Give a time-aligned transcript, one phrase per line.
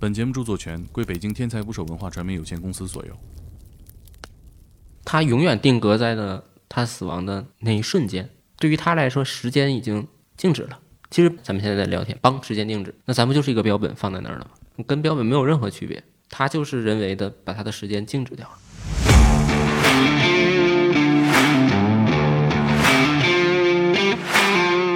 [0.00, 3.16] 本节目著作权归北京天才捕手文化传媒有限公司所有。
[5.04, 8.28] 他永远定格在了他死亡的那一瞬间，
[8.58, 10.78] 对于他来说，时间已经静止了。
[11.10, 14.50] 其实咱们现在在聊天，帮时间静止，那咱不就是一个标本放在那儿了吗？
[14.86, 18.58] 跟标本没有任何区别，他就是人为的把他的时间静止掉了。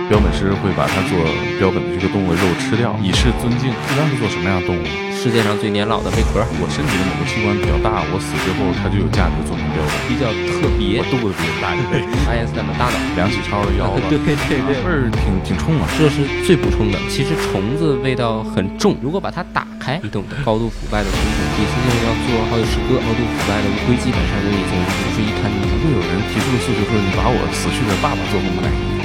[0.09, 1.19] 标本师会把它做
[1.59, 3.73] 标本的这个动物的肉吃掉，以示尊敬。
[3.73, 4.85] 一般是做什么样的动物？
[5.17, 9.91] 世界上最年老的贝壳，我身体的某个器官比较大，我死之后它就有价值做成标本。
[10.07, 15.89] 比较特别我，肚子比较大一倍，爱因斯坦的大脑，梁启超的腰子， 对对对味儿挺挺冲啊。
[15.97, 17.01] 这是最补充的。
[17.09, 25.67] 其实虫子味道很重，如果把它打开，你懂得，高度腐败的昆虫，一次性要做好几十个，高度腐败的乌龟基本上就已经不是一滩泥。
[25.83, 28.61] 会有人提出了诉求说，你把我死去的爸爸做成木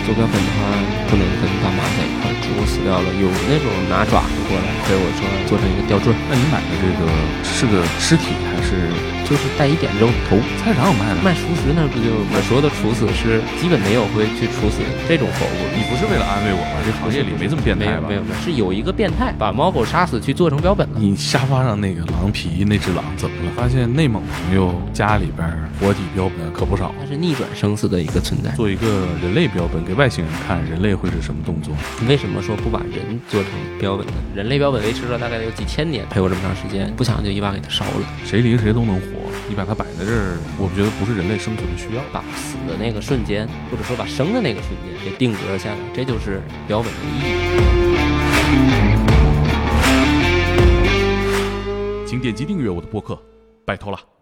[0.05, 0.61] 做标本的话，
[1.09, 2.33] 不能跟大妈在一块儿。
[2.43, 7.07] 猪死掉了，有那种拿爪子过来给我说做成一个吊坠儿，那你买的这个
[7.41, 8.91] 是个尸体还是
[9.23, 10.37] 就是带一点肉头。
[10.59, 11.23] 菜市场有卖的？
[11.23, 15.59] 卖熟食那不就我所有的处死是基本没有会去处死这种活物。
[15.71, 16.83] 你不是为了安慰我吗？
[16.83, 18.05] 这行业里没这么变态吧？
[18.07, 20.99] 没有没有，没有，是有一个变态把猫狗杀死去做成标本了。
[20.99, 23.51] 你沙发上那个狼皮那只狼怎么了？
[23.55, 25.47] 发现内蒙朋友家里边
[25.79, 26.93] 活体标本可不少。
[26.99, 28.51] 它是逆转生死的一个存在。
[28.51, 31.75] 做一个人类标本给外星人看，人类会是什么动作？
[32.07, 34.13] 为什么说不把人做成标本呢？
[34.35, 38.07] 人类标本维持了大概有几千年，陪我这么长时间，不想就一把给它烧了。
[38.25, 39.07] 谁离谁都能活，
[39.47, 42.01] 你把它摆在这儿，我觉得不是人类生存的需要。
[42.11, 47.23] 把死的那个瞬间，或者说把生的那个瞬间给定格下来，这就是标本的意义。
[52.05, 53.19] 请点击订阅我的播客，
[53.65, 54.12] 拜托了。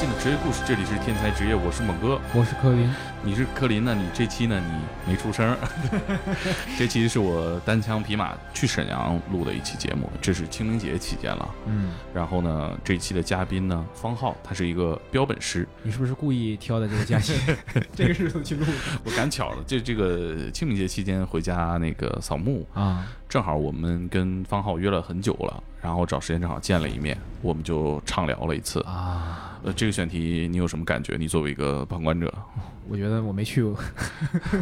[0.00, 2.18] 打捞最带劲的职业故事，这里是天才职业，我是猛哥。
[2.34, 2.90] 我是柯林，
[3.22, 3.94] 你是柯林呢？
[3.94, 4.58] 你这期呢？
[4.58, 5.54] 你没出声。
[6.78, 11.48] 这期是我单枪匹马去沈阳录的一期节目，这是清明节期间了。
[11.66, 15.68] 嗯，然后呢，这期的嘉宾呢，方浩，他是一个标本师。
[15.82, 17.34] 你是不是故意挑的这个假期，
[17.94, 18.64] 这个日子去录
[19.04, 23.06] 我赶巧了，这这个清明节期间回家那个扫墓，啊？
[23.28, 28.80] 正好我们跟方浩约了很久了，然后找时间正好见了一面，我们就畅聊了一次。
[28.80, 31.16] 啊，呃，这个选题你有什么感觉？
[31.18, 32.32] 你作为一个旁观者，
[32.88, 33.78] 我觉得我没去过，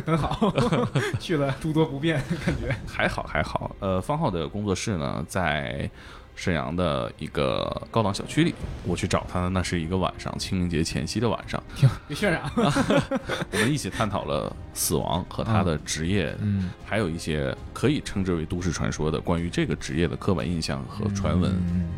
[0.04, 0.52] 很好，
[1.20, 3.74] 去了诸多不便，感觉还好还好。
[3.80, 5.88] 呃，方浩的工作室呢，在
[6.34, 8.54] 沈阳的一个高档小区里，
[8.84, 11.62] 我去找他，那是一个晚上，清明节前夕的晚上，
[12.06, 12.42] 别渲染。
[12.56, 21.52] 我们一起探讨了死亡和他的职业，嗯，还有一些可以称之为都市传说的关于这个职业的刻板印象和传闻。
[21.72, 21.88] 嗯，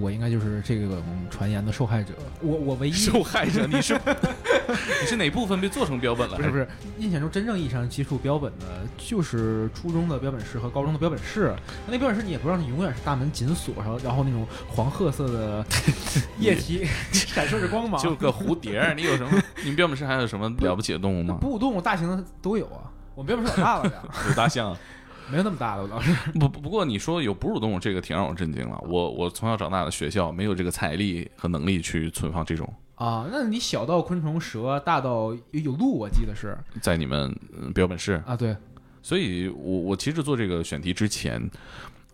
[0.00, 2.14] 我应该就是这个传言的受害者。
[2.40, 3.94] 我我唯一受害者，你是
[5.02, 6.36] 你是哪部分被做成标本了？
[6.36, 6.66] 不是不是，
[6.98, 8.66] 印象中真正意义上接触标本的，
[8.96, 11.54] 就是初中的标本室和高中的标本室。
[11.86, 15.64] 那标本室你也不知道，你永远是大门紧锁，然后然后那种黄褐色的
[16.40, 19.42] 液体闪烁着光芒，就个蝴蝶，你有什么？
[19.62, 21.36] 你们标本室还有什么了不起的动物吗？
[21.40, 22.90] 哺乳动物大型的都有啊。
[23.14, 24.74] 我们标本室老大了呀，有大象。
[25.32, 26.14] 没有那么大的，老师。
[26.38, 28.78] 不不不过你说有哺乳动物，这个挺让我震惊了。
[28.86, 38.22] 我我从小长大的学校没有这个财力和能力去存放这种，啊，那你小到昆虫、蛇，大到有有鹿，我记得是在你们嗯标本室。
[38.26, 38.54] 啊，对，
[39.02, 41.50] 所以我我其实做这个选题之前，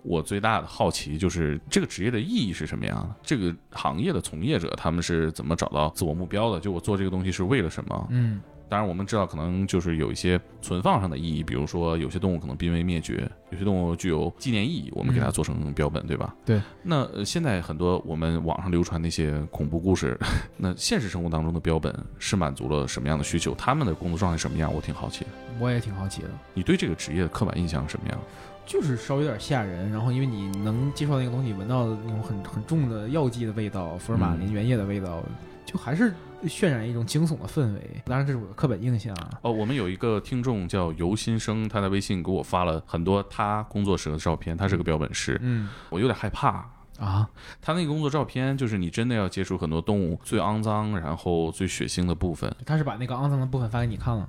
[0.04, 3.16] 我最大的好奇就是这个职业的意义是什么样的？
[3.24, 6.60] 这个行业的从业者他们是怎么找到自我目标的？
[6.60, 8.06] 就我做这个东西是为了什么？
[8.10, 16.34] 嗯当然，我们知道可能就是有一些存放上的意义，比如说有些动物可能濒危灭绝，有些动物具有纪念意义，我们给它做成标本，对吧？
[16.44, 16.60] 对。
[16.82, 20.18] 那呃现在很多我们网上流传那些恐怖故事，
[20.58, 23.54] 那现实生活当中的标本是满足了什么样的需求？
[23.54, 24.72] 他们的工作状态什么样？
[24.72, 25.30] 我挺好奇的。
[25.58, 28.18] 我也挺好奇的，你对这个职业的刻板印象是什么样？
[28.66, 35.22] 就是稍微有点吓人，然后因为你能接受到那个东西，闻到那种很很重的药剂的味道，福尔马林原液的味道，
[35.64, 36.12] 就还是
[36.44, 38.02] 渲染一种惊悚的氛围。
[38.04, 39.30] 当然，这是我的刻板印象啊。
[39.42, 46.64] 哦，我们有一个听众叫游新生，他在微信给我发了很多他工作室的照片，他是个标本师，嗯我有点害怕。
[46.98, 47.30] 啊，
[47.62, 54.28] 他那个工作照片，就是你真的要接触很多动物最肮脏，然后最血腥的部分他是把那个肮脏的部分发给你看了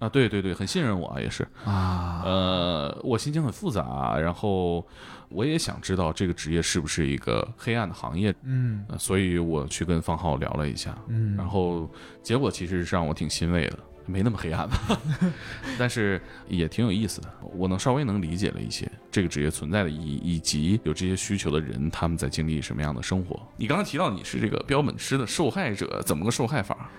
[0.00, 0.08] 啊！
[0.08, 1.46] 对对对，很信任我啊，也是。
[1.64, 2.22] 啊？
[2.24, 4.84] 呃，我心情很复杂，然后
[5.28, 11.88] 我也想知道这个职业是不是一个黑暗的行业，嗯呃所以我去跟方浩聊了一下，嗯，然后
[12.22, 13.78] 结果其实是让我挺欣慰的。
[14.06, 15.00] 没那么黑暗吧，
[15.78, 17.32] 但是也挺有意思的。
[17.54, 23.40] 我能稍微能理解了一些这个职业存在的意义，以及有这些需求的人他们在经历什么样的生活。
[23.56, 26.90] 你刚刚提到你是这个标本师的受害者，怎么个受害法？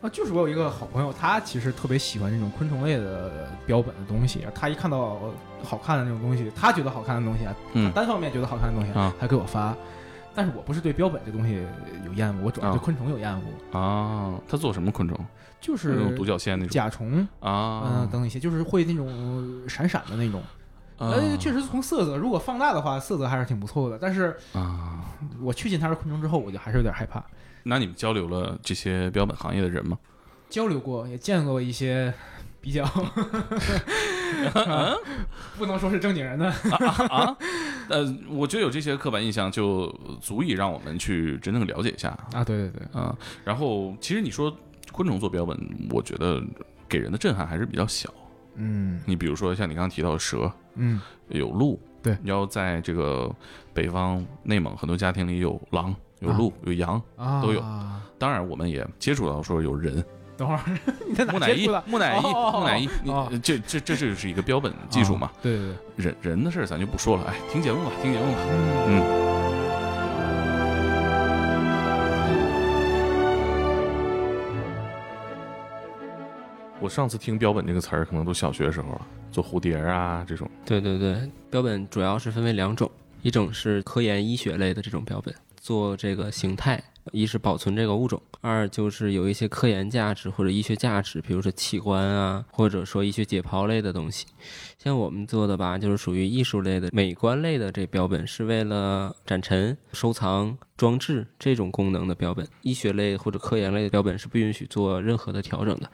[0.00, 4.46] 啊，就是我有一个好朋友，他其实特别喜欢这种昆虫类的标本的东西。
[4.54, 5.18] 他一看到
[5.62, 9.76] 好看的那种东西，他觉得好看的东西啊，嗯他单方面觉得好看的东西，啊他给我发。
[10.34, 11.60] 但是我不是对标本这东西
[12.06, 13.30] 有厌恶，我主要对啊昆虫有厌
[13.72, 15.18] 恶，啊，他做什么昆虫？
[15.60, 18.08] 就是那种独角仙那种甲虫啊，嗯、啊？
[18.10, 20.40] 等一些，就是会那种闪闪的那种。
[21.00, 23.98] 啊呃，确实从色泽，如果放大的话，色泽还是挺不错的。
[23.98, 25.02] 但是啊，
[25.40, 27.24] 我去进它是昆虫之后，我就还是有点害怕。
[27.62, 29.98] 那你们交流了这些标本行业的人吗？
[30.50, 32.12] 交流过，也见过一些
[32.60, 32.84] 比较，
[34.54, 34.94] 啊
[35.56, 36.46] 不能说是正经人的。
[36.48, 37.34] 啊，
[37.88, 39.86] 呃，我觉得有这些刻板印象就
[40.20, 43.16] 足以让我们去真正了解一下啊，对对对，啊。
[43.44, 44.54] 然后，其实你说
[44.92, 45.56] 昆虫做标本，
[45.90, 46.42] 我觉得
[46.88, 48.12] 给人的震撼还是比较小。
[48.54, 49.00] 嗯。
[49.06, 52.16] 你比如说像你刚刚提到的蛇，嗯，有鹿，对。
[52.22, 53.30] 你要在这个
[53.72, 57.42] 北方内蒙很多家庭里有狼、有鹿、有羊，啊。
[57.42, 57.62] 都有。
[58.18, 60.04] 当然我们也接触到说有人，
[60.36, 60.60] 等会儿
[61.08, 62.60] 你在哪木乃伊木乃伊，哦。
[62.60, 62.88] 木乃伊，
[63.38, 65.28] 这这这就是一个标本技术嘛。
[65.28, 65.66] 哦对对
[65.96, 68.38] 对，人人的事儿咱就不说了，哎，听节目吧，听节目吧。
[68.88, 69.39] 嗯
[76.82, 78.98] 我上次听“标本”这个词儿，可能都小学时候，
[79.30, 80.50] 做蝴蝶啊这种。
[80.64, 82.90] 对对对，标本主要是分为两种，
[83.20, 86.82] 一种是科研医学类的这种标本，做这个形态，
[87.12, 94.26] 一是保存这个物种，二就是有一些科研价值或者医学价值，比如说器官啊，或者说医学解剖类的东西。
[94.78, 102.46] 像我们做的吧，就是属于艺术类的、美观类的这标本，是为了展陈、收藏、装置这种功能的标本。
[102.62, 105.90] 医学类或者科研类的标本是不允许做任何的调整的，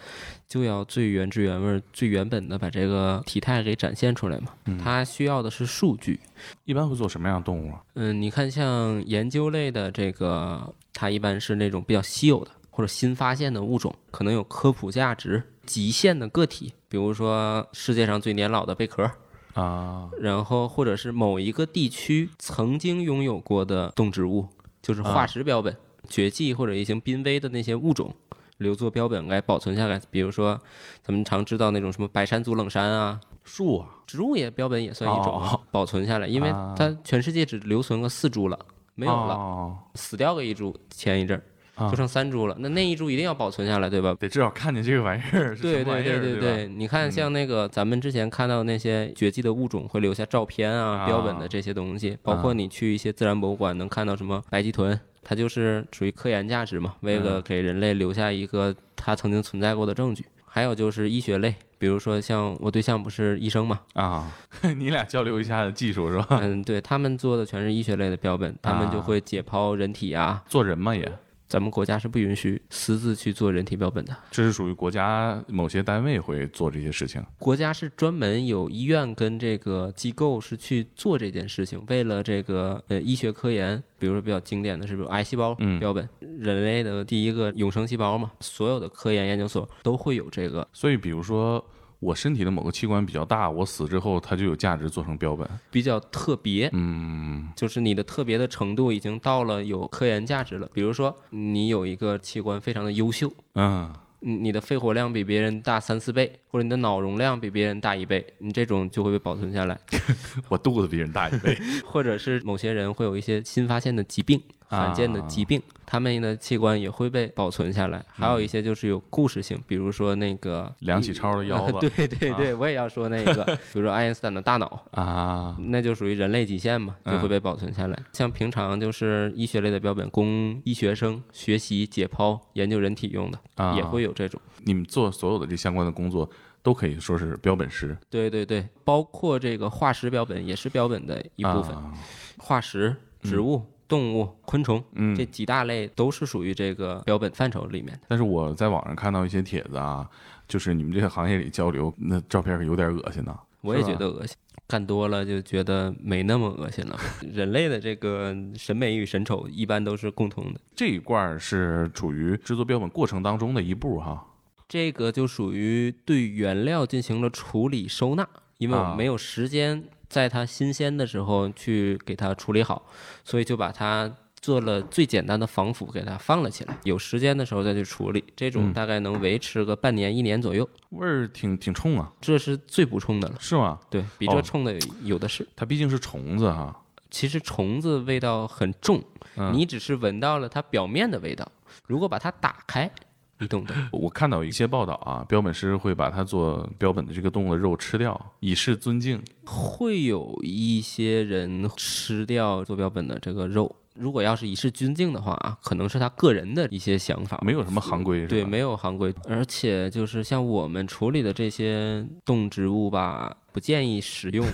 [0.48, 4.52] 就要最原汁原味、最原本的把这个体态给展现出来嘛。
[4.80, 6.20] 它需要的是数据。
[6.64, 7.82] 一般会做什么样的动物啊？
[7.94, 19.10] 嗯，你看像研究类的这个，它一般是那种比较稀有的或者新发现的物种，可能有科普价值、极限的个体，比如说世界上最年老的贝壳，
[19.52, 24.48] 啊，然后或者是某一个地区曾经拥有过的动植物，
[24.80, 25.76] 就是化石标本、
[26.08, 28.14] 绝迹或者已经濒危的那些物种。
[28.58, 30.58] 留作标本来保存下来，比如说
[31.02, 38.58] 咱们常知道那种什么白山族冷杉啊，树啊，植物也标本也算一种哦保存下来，因为啊它全世界只留存了四株了，
[38.96, 39.78] 没有了，哦。
[39.94, 41.42] 死掉个一株，前一阵儿
[41.76, 41.88] 啊。
[41.88, 44.16] 就剩三株了，那那一株一定要保存下来，对吧？
[44.18, 46.72] 得至少看见这个玩意儿对对么玩意儿，对对对，吧？
[46.76, 51.06] 你看像那个咱们之前看到那些绝迹的物种会留下照片啊、啊。
[51.06, 60.24] 标本的这些东西，包括你去一些自然博物馆能看到什么白鳍豚，它就是属于科研价值嘛，为了给人类留下一个它曾经存在过的证据。
[60.48, 64.32] 还有就是医学类，比如说像我对象不是医生嘛，啊，
[64.76, 66.38] 你俩交流一下技术是吧？
[66.40, 70.42] 嗯，对他们做的全是医学类的标本，他们就会解剖人体啊。
[70.48, 71.10] 做人嘛也，
[71.48, 77.24] 咱们国家是不允许私自去做人体标本的，这是属于国家某些单位会做这些事情。
[77.38, 85.76] 国家是专门有医院跟这个机构是去做这件事情，为了这个呃医学科研，比如说比较经典的是比如癌细胞嗯。
[85.78, 90.66] 标本，人类的第一个永生细胞嘛，所有的科研研究所都会有这个。
[90.72, 91.64] 所以，比如说
[91.98, 95.48] 我身体的某个器官比较大，我死之后它就有价值做成标本。
[95.70, 100.68] 比较特别，嗯就是你的特别的程度已经到了有科研价值了。
[100.74, 109.78] 比如说你有一个器官非常的优秀，嗯，你你的肺活量比别人大三四倍，或者你的脑容量比别人大一倍，你这种就会被保存下来。
[110.48, 111.56] 我肚子比人大一倍。
[111.84, 118.04] 或者是某些人会有一些新发现的疾病、罕见的疾病，他们的器官也会被保存下来。
[118.08, 124.84] 还有一些就是有故事性，比如说那个梁启超的腰子 对对对，我也要说那个，比如说爱因斯坦的大脑。
[124.92, 127.98] 啊，那就属于人类极限嘛，就会被保存下来。
[128.12, 134.40] 像平常就是医学类的标本，供医学生学习、解剖、研究人体用的，啊也会有这种。
[134.64, 136.28] 你们做所有的这相关的工作，
[136.62, 141.72] 都可以说是标本师对对对，包括这个化石标本也是标本的一部分。
[141.76, 141.92] 啊
[142.38, 148.00] 化石、植物、动物、昆虫，嗯这几大类都是属于这个标本范畴里面的。
[148.08, 150.08] 但是我在网上看到一些帖子啊，
[150.48, 153.38] 就是你们这个行业里交流，那照片有点恶心呐。
[153.62, 154.36] 我也觉得恶心，
[154.68, 156.96] 干多了就觉得没那么恶心了。
[157.32, 164.24] 人类的这个审美与审丑一般都是共通的，这一罐儿是处于制作标本过程当中的一步哈。
[164.68, 168.28] 这个就属于对原料进行了处理收纳，
[168.58, 172.86] 因为我啊们没有时间在它新鲜的时候去给它处理好，
[173.24, 174.10] 所以就把它
[174.40, 183.34] 做了最简单的防腐，给它放了起来，有时间的时候再去处理，这种嗯大概能维持个半年一年左右，味儿挺挺冲啊，这是最不冲的了。
[183.40, 183.78] 是吗？
[183.90, 185.46] 对比哦这冲的有的是。
[185.56, 186.74] 它毕竟是虫子哈，
[187.10, 189.02] 其实虫子味道很重，
[189.36, 191.50] 嗯你只是闻到了它表面的味道。
[191.86, 192.90] 如果把它打开，
[193.38, 193.74] 你懂的。
[193.92, 199.22] 我看到一些报道啊，标本师会把它做标本的这个动物的肉吃掉，以示尊敬。
[199.44, 203.74] 会有一些人吃掉做标本的这个肉。
[203.94, 208.26] 如果要是以示尊敬的话啊，可能是他个人的一些想法，没有什么行规？
[208.26, 214.46] 对，没有行规，而且就是像我们处理的这些动植物吧，不建议食用。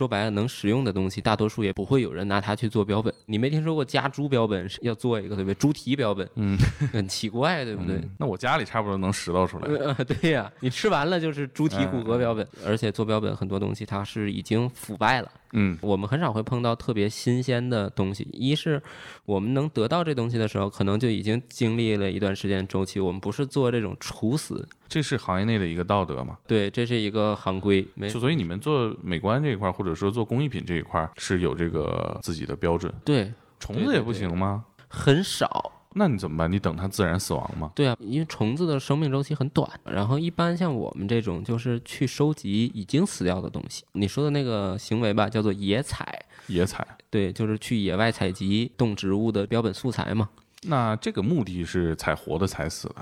[0.00, 3.12] 说白了，能使用的东西，大多数也不会有人拿它去做标本。
[3.26, 5.54] 你没听说过家猪标本是要做一个对不对？
[5.56, 6.56] 猪蹄标本，嗯，
[6.90, 7.96] 很奇怪，对不对？
[7.96, 9.68] 嗯那我家里差不多能拾到出来。
[9.68, 15.30] 呃，对呀、你吃完了就是猪蹄骨骼标本，而且做标本很多东西它是已经腐败了。
[15.52, 18.28] 嗯，我们很少会碰到特别新鲜的东西。
[18.32, 18.80] 一是
[19.24, 23.00] 我们能得到这东西的时候，可能就已经经历了一段时间周期。
[23.00, 26.38] 我们不是做这种处死，这是行业内的一个道德嘛？
[26.46, 27.86] 对，这是一个行规。
[27.94, 32.92] 没就所以你们做美观这一块儿，或者说做工艺品这一块儿，是有这个自己的标准。
[33.04, 34.64] 对，虫子也不行吗？
[34.88, 35.72] 很少。
[35.94, 36.50] 那你怎么办？
[36.50, 37.72] 你等它自然死亡吗？
[37.74, 43.84] 对啊，因为虫子的生命周期很短，然后一般像我们这种就是去收集已经死掉的东西。
[43.92, 46.86] 你说的那个行为吧，叫做野采，野采。
[47.10, 50.28] 对，就是去野外采集动植物的标本素材嘛。
[50.62, 52.96] 那这个目的是采活的，采死的。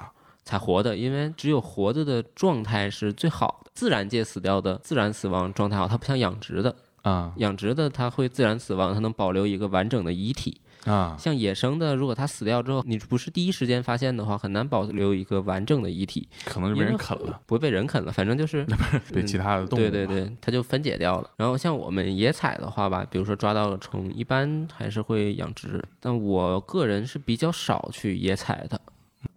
[0.44, 3.70] 采活的，因为只有活着的状态是最好的。
[3.74, 10.58] 自然界死掉的自然死亡状态好，它不像养殖的，啊养殖的它会自然死亡，它能保留一个完整的遗体。
[10.84, 18.64] 啊，像野生的，如果它死掉之后，你不是第一时间发现的话，很难保留一个完整的遗体，可能就被人啃了，不会被人啃了，反正就是
[19.12, 19.82] 被其他的动物。
[19.82, 20.06] 对对。
[20.06, 21.30] 对，它就分解掉了。
[21.36, 28.80] 然后像我们野采的话吧，比如说抓到了虫，一般还是会养殖，但我个人是比较少去野采的。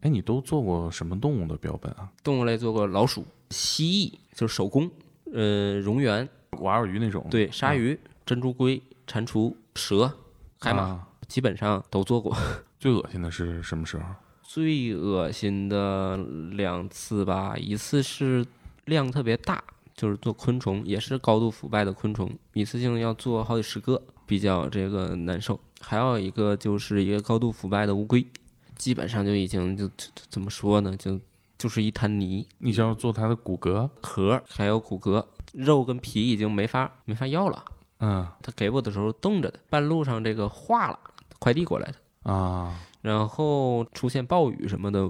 [0.01, 2.10] 哎，你都做过什么动物的标本啊？
[2.24, 4.89] 动物类做过老鼠、蜥蜴，就是手工，
[5.33, 6.27] 呃，蝾螈，
[6.60, 7.25] 娃娃鱼那种？
[7.29, 10.12] 对，鲨鱼、珍珠龟、蟾蜍、蛇、
[10.60, 12.35] 海马，啊基本上都做过。
[12.77, 14.03] 最恶心的是什么时候？
[14.43, 16.17] 最恶心的
[16.51, 18.45] 两次吧，一次是
[18.83, 19.63] 量特别大，
[19.95, 25.57] 就是做昆虫，也是高度腐败的昆虫，一次性要做好几十个，比较这个难受。
[25.79, 28.27] 还有一个就是一个高度腐败的乌龟，
[28.75, 31.17] 基本上就已经就就就怎么说呢，就
[31.57, 33.89] 就是一滩泥，你是要做它的骨骼？
[34.01, 37.63] 壳还有骨骼，肉跟皮已经没法没法要了。
[38.03, 41.00] 嗯他给我的时候冻着的，半路上这个化了，
[41.41, 45.10] 快递过来的，啊，然后出现暴雨什么的，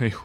[0.00, 0.18] 哎呦，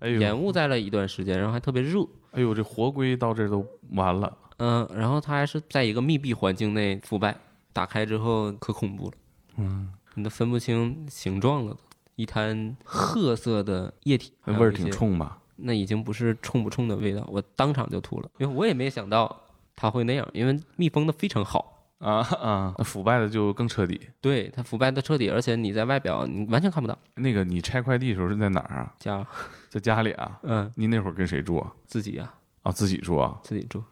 [0.00, 4.36] 哎呦，延误在了一段时间，然后还特别热，哎呦，这活龟到这儿都完了。
[4.58, 7.34] 嗯、然后它还是在一个密闭环境内腐败，
[7.72, 9.12] 打开之后可恐怖了，
[9.56, 11.74] 嗯，你都分不清形状了，
[12.16, 15.38] 一滩褐色的液体，味儿挺冲吧？
[15.56, 21.79] 那已经不是冲不冲的味道，我当场就吐了，因为我也没想到它会那样，因为密封的非常好。
[22.00, 24.00] 啊啊，那腐败的就更彻底。
[24.20, 26.98] 对它腐败的彻底，而且你在外表你完全看不到。
[27.14, 28.94] 那个你拆快递的时候是在哪儿啊？
[28.98, 29.26] 家，
[29.68, 30.40] 在家里啊？
[30.42, 31.72] 嗯，你那会儿跟谁住啊？
[31.86, 33.38] 自己啊、啊，自己住啊？
[33.42, 33.82] 自己住。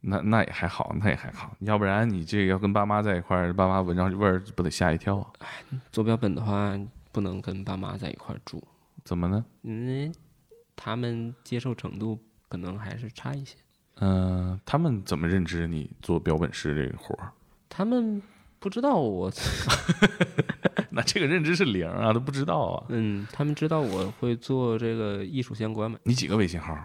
[0.00, 5.28] 那那也还好，那也还好，要不然你这个要跟爸妈在一块儿，爸妈闻着味儿不得吓一跳啊？
[5.90, 6.78] 做标本的话，
[7.12, 8.62] 不能跟爸妈在一块儿住，
[9.04, 9.44] 怎么呢？
[9.64, 10.12] 嗯
[10.76, 12.16] 他们接受程度
[12.48, 13.56] 可能还是差一些。
[14.00, 17.32] 嗯、他们怎么认知你做标本师这个活儿？
[17.68, 18.20] 他们
[18.58, 19.30] 不知道我，
[20.90, 22.86] 那这个认知是零啊，都不知道啊。
[22.88, 26.76] 嗯，他们知道我会做这个艺术相关嘛，你几个微信号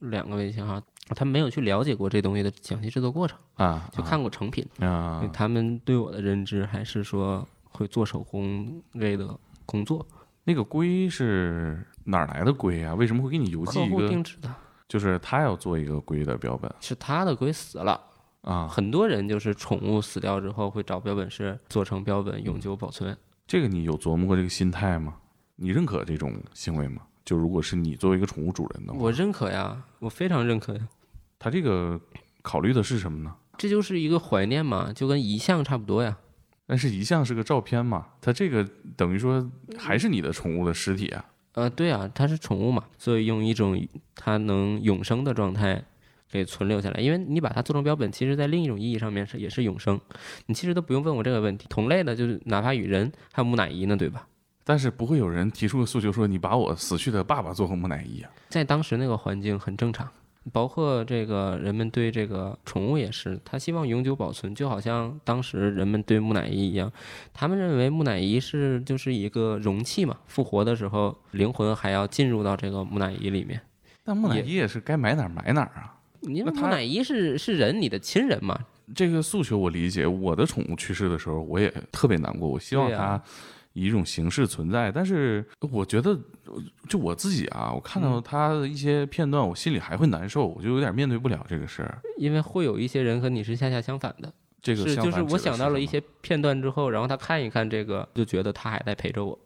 [0.00, 0.80] 两个微信号，
[1.16, 3.88] 他们没有去了解过这东西的详细制作过程，啊？
[3.92, 4.64] 就看过成品。
[4.78, 10.06] 啊他们对我的认知还是说会做手工类的工作，
[10.44, 12.94] 那个龟是哪儿来的龟啊？
[12.94, 14.08] 为什么会给你邮寄客户一个？
[14.08, 14.54] 定制的，
[14.86, 18.00] 就是他要做一个龟的标本是他的龟死了。
[18.48, 18.66] 啊。
[18.66, 23.16] 很多人就是宠物死掉之后会找标本师做成标本永久保存。
[23.46, 25.16] 这个你有琢磨过这个心态吗？
[25.56, 27.02] 你认可这种行为吗？
[27.24, 30.88] 就如果是你作为一个宠物主人的话，我认可呀，我非常认可呀。
[31.38, 32.00] 他这个
[32.42, 33.34] 考虑的是什么呢？
[33.56, 36.16] 这就是一个怀念嘛，就跟遗像差不多呀。
[36.66, 41.24] 但是遗像是个照片嘛，它这个等于说还是你的宠物的尸体啊。
[41.52, 43.78] 呃，对啊，它是宠物嘛，所以用一种
[44.14, 45.82] 它能永生的状态
[46.30, 47.00] 给存留下来。
[47.00, 50.00] 因为你把它做成标本，其实在另一种意义上面是也是永生。
[50.46, 54.26] 你其实都不用问我这个问题，同类的就是哪怕与人还有木乃伊呢，对吧？
[54.64, 58.30] 但是不会有人提出个诉求说你把我死去的爸爸做成木乃伊啊。
[58.50, 60.06] 在当时那个环境很正常，
[60.52, 66.92] 包括这个人们对这个宠物也是，他希望永久保存，就好像当时人们对木乃伊一样，
[67.32, 73.58] 他们认为木乃伊是就是一个容器嘛，复活的时候灵魂还要进入到这个木乃伊里面。
[74.04, 75.94] 那木乃伊也是该埋哪儿埋哪儿啊。
[76.22, 78.58] 因为那他木乃伊是是人，你的亲人嘛，
[78.94, 82.48] 这个诉求我理解，我的宠物去世的时候，我也特别难过。
[82.48, 83.22] 我希望它
[83.74, 86.18] 以一种形式存在，但是我觉得，
[86.88, 92.00] 就我自己啊，我看嗯到它的一些片段，我心里还会难受，我就有点面对不了这个事儿。
[92.16, 94.32] 因为会有一些人和你是恰恰相反的。
[94.60, 99.38] 这个是，就是我想到了一些片段之后，然后他看一看这个，就觉得他还在陪着我，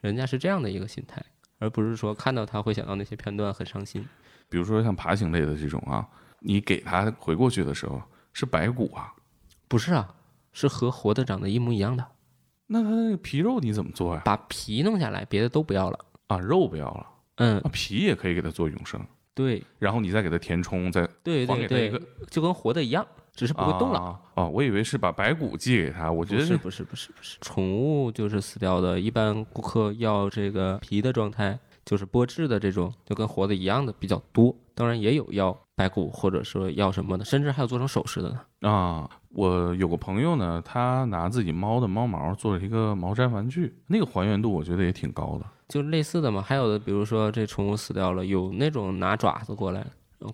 [0.00, 1.20] 人家是这样的一个心态，
[1.58, 4.06] 而不是说看到他会想到那些片段很伤心。
[4.54, 6.06] 比如说像爬行类的这种啊，
[6.38, 8.00] 你给它回过去的时候
[8.32, 9.12] 是白骨啊，
[9.66, 10.14] 不是啊，
[10.52, 12.06] 是和活的长得一模一样的，
[12.68, 14.22] 那它那个皮肉你怎么做呀？
[14.24, 15.98] 把皮弄下来，别的都不要了。
[16.28, 17.06] 啊，肉不要了，
[17.38, 23.98] 嗯啊，，皮也可以给它做永生，对然后你再给它填充，再对还给对对就跟活的一样，只是不会动了。
[23.98, 24.46] 啊啊！
[24.46, 34.54] 我以为是把白骨寄给他，我觉得不是不是不是不是，宠物就是死掉的，一般顾客要这个皮的状态，就是剥制的这种，就跟活的一样的比较多。
[34.74, 38.40] 当然也有要白骨或者说要什么的，甚至还有做成首饰的呢。
[38.68, 45.46] 啊，我有个朋友呢，他拿自己猫的猫毛做了一个毛毡玩具，那个还原度我觉得也挺高的。
[45.68, 49.86] 就类似的嘛，还有的比如说这宠物死掉了，有那种拿爪子过来，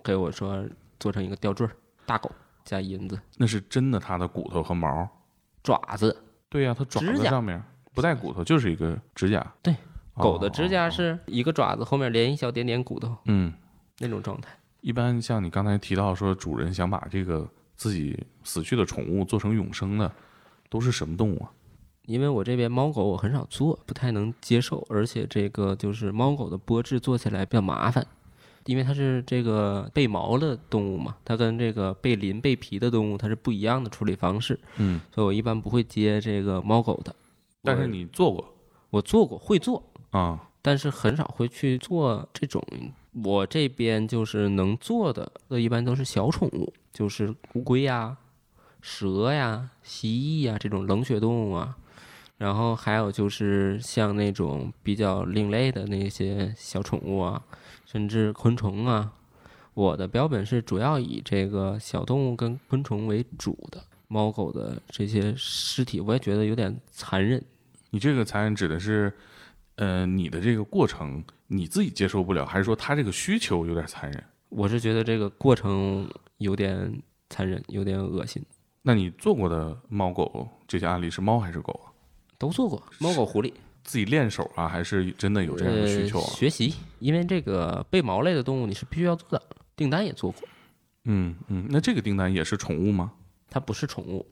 [0.03, 0.63] 给我说
[0.99, 1.71] 做成一个吊坠儿，
[2.05, 2.31] 大狗
[2.63, 5.07] 加银子那是真的，它的骨头和毛。
[5.63, 6.15] 爪子，
[6.49, 7.61] 对呀、它爪子上面
[7.93, 9.45] 不带骨头，就是一个指甲。
[9.61, 9.75] 对，
[10.15, 13.53] 狗的指甲哦是一个爪子后面连一小点点骨头嗯，
[13.99, 14.49] 那种状态。
[14.81, 20.11] 一般像你刚才提到说，主人想把这个自己死去的宠物做成永生的，
[20.69, 21.51] 都是什么动物啊？
[22.07, 28.05] 因为我这边猫狗我很少做，不太能接受，而且这个就是猫狗的剥制做起来比较麻烦，
[28.65, 37.15] 因为它是这个被毛的动物嘛，它跟这个被鳞被皮的动物它是不一样的处理方式，嗯，所以我一般不会接这个猫狗的。
[37.63, 38.51] 但是你做过
[38.89, 40.47] 我做过会做，啊？
[40.61, 42.63] 但是很少会去做这种。
[43.23, 48.15] 我这边就是能做的，一般都是小宠物，就是乌龟呀、
[48.79, 51.75] 蛇呀、蜥蜴呀这种冷血动物啊。
[52.37, 57.43] 然后还有就是像那种比较另类的那些小宠物啊，
[57.85, 59.13] 甚至昆虫啊。
[59.73, 67.43] 我的标本是主要以这个小动物跟昆虫为主的，猫狗的这些尸体，我也觉得有点残忍。
[67.91, 69.13] 你这个残忍指的是，
[69.75, 74.23] 呃，你的这个过程你自己接受不了，还是说他这个需求有点残忍？
[74.49, 78.43] 我是觉得这个过程有点残忍，有点恶心。
[78.81, 81.93] 那你做过的猫狗这些案例是猫还是狗啊？
[82.37, 83.53] 都做过，猫狗狐狸
[83.83, 86.19] 自己练手啊，还是真的有这样的需求？
[86.21, 89.41] 学习，因为这个被毛类的动物你是必须要做的。
[89.75, 90.47] 订单也做过，
[91.05, 93.13] 嗯嗯，那这个订单也是宠物吗？
[93.49, 94.25] 它不是宠物，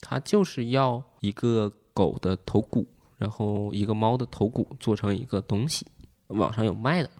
[0.00, 2.86] 它就是要一个狗的头骨，
[3.18, 5.86] 然后一个猫的头骨做成一个东西，
[6.28, 7.10] 网上有卖的，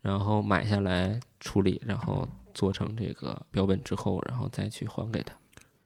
[0.00, 5.34] 然后买下来处理，然后做成这个标本之后，然后再去还给他，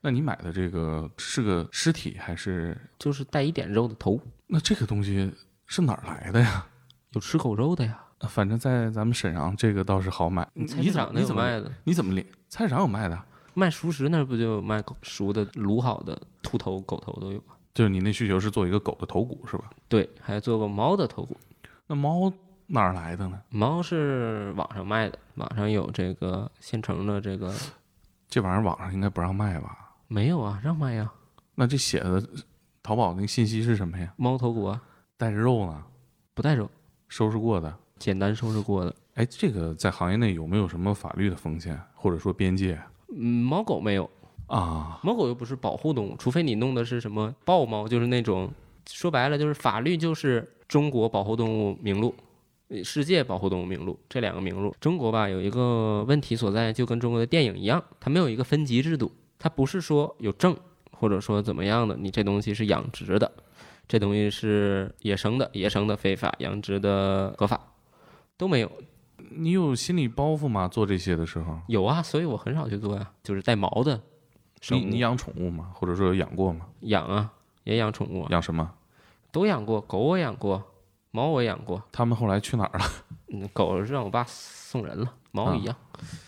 [0.01, 2.77] 那你买的这个是个尸体还是？
[2.99, 5.33] 就是带一点肉的头，那这个东西
[5.67, 6.67] 是哪儿来的呀？
[7.13, 10.47] 有吃狗肉的呀，反正在咱们沈阳这个倒是好买。
[10.55, 11.73] 你菜市场那你怎么有卖的。
[11.85, 12.27] 你怎么连？
[12.49, 13.19] 菜市场有卖的，
[13.55, 17.52] 卖熟食那儿不就有卖熟的卤好的兔头、狗头都有吗？
[17.75, 19.71] 就是你那需求是做一个狗的头骨是吧？
[19.89, 21.37] 对，还做过猫的头骨。
[21.87, 22.33] 那猫
[22.67, 23.41] 哪儿来的呢？
[23.49, 27.53] 猫是网上卖的，网上有这个现成的这个
[28.29, 29.95] 这玩意儿网上应该不让卖吧？
[30.09, 30.61] 没有啊？
[30.63, 31.11] 让卖呀，
[31.55, 32.23] 那这写的
[32.83, 34.13] 淘宝那个信息是什么呀？
[34.17, 34.83] 猫头骨啊，
[35.17, 35.83] 带着肉呢，
[36.35, 36.71] 不带肉，
[37.09, 37.75] 收拾过的。
[37.99, 38.95] 简单收拾过的。
[39.15, 42.81] 哎，这个在行业内有没有什么法律的风险，或者说边界
[43.15, 44.09] 嗯，猫狗没有，
[44.57, 45.01] 啊？
[45.03, 48.51] 猫狗又不是保护动物，除非你弄的是什么豹猫，就是那种
[48.89, 52.15] 说白了就是法律就是中国保护动物名录。
[52.69, 60.57] 呃世界保护动物名录这两个名录，中国吧有一个问题所在，就跟中国的电影一样，它没有一个分级制度，它不是说有证
[60.91, 63.31] 或者说怎么样的，你这东西是养殖的，
[63.87, 67.61] 这东西是野生的，野生的非法，养殖的合法，
[68.39, 68.73] 都没有。
[69.35, 70.67] 你有心理包袱吗？
[70.67, 74.01] 做这些的时候，有啊，所以我很少去做呀、就是带毛的
[74.71, 75.71] 你你养宠物吗？
[75.75, 76.67] 或者说有养过吗？
[76.81, 77.31] 养啊，
[77.65, 78.71] 也养宠物啊，养什么？
[79.31, 80.63] 都养过，狗我养过，
[81.11, 81.83] 猫我养过。
[81.91, 82.85] 他们后来去哪儿了？
[83.33, 85.75] 嗯，狗是让我爸送人了，猫一样，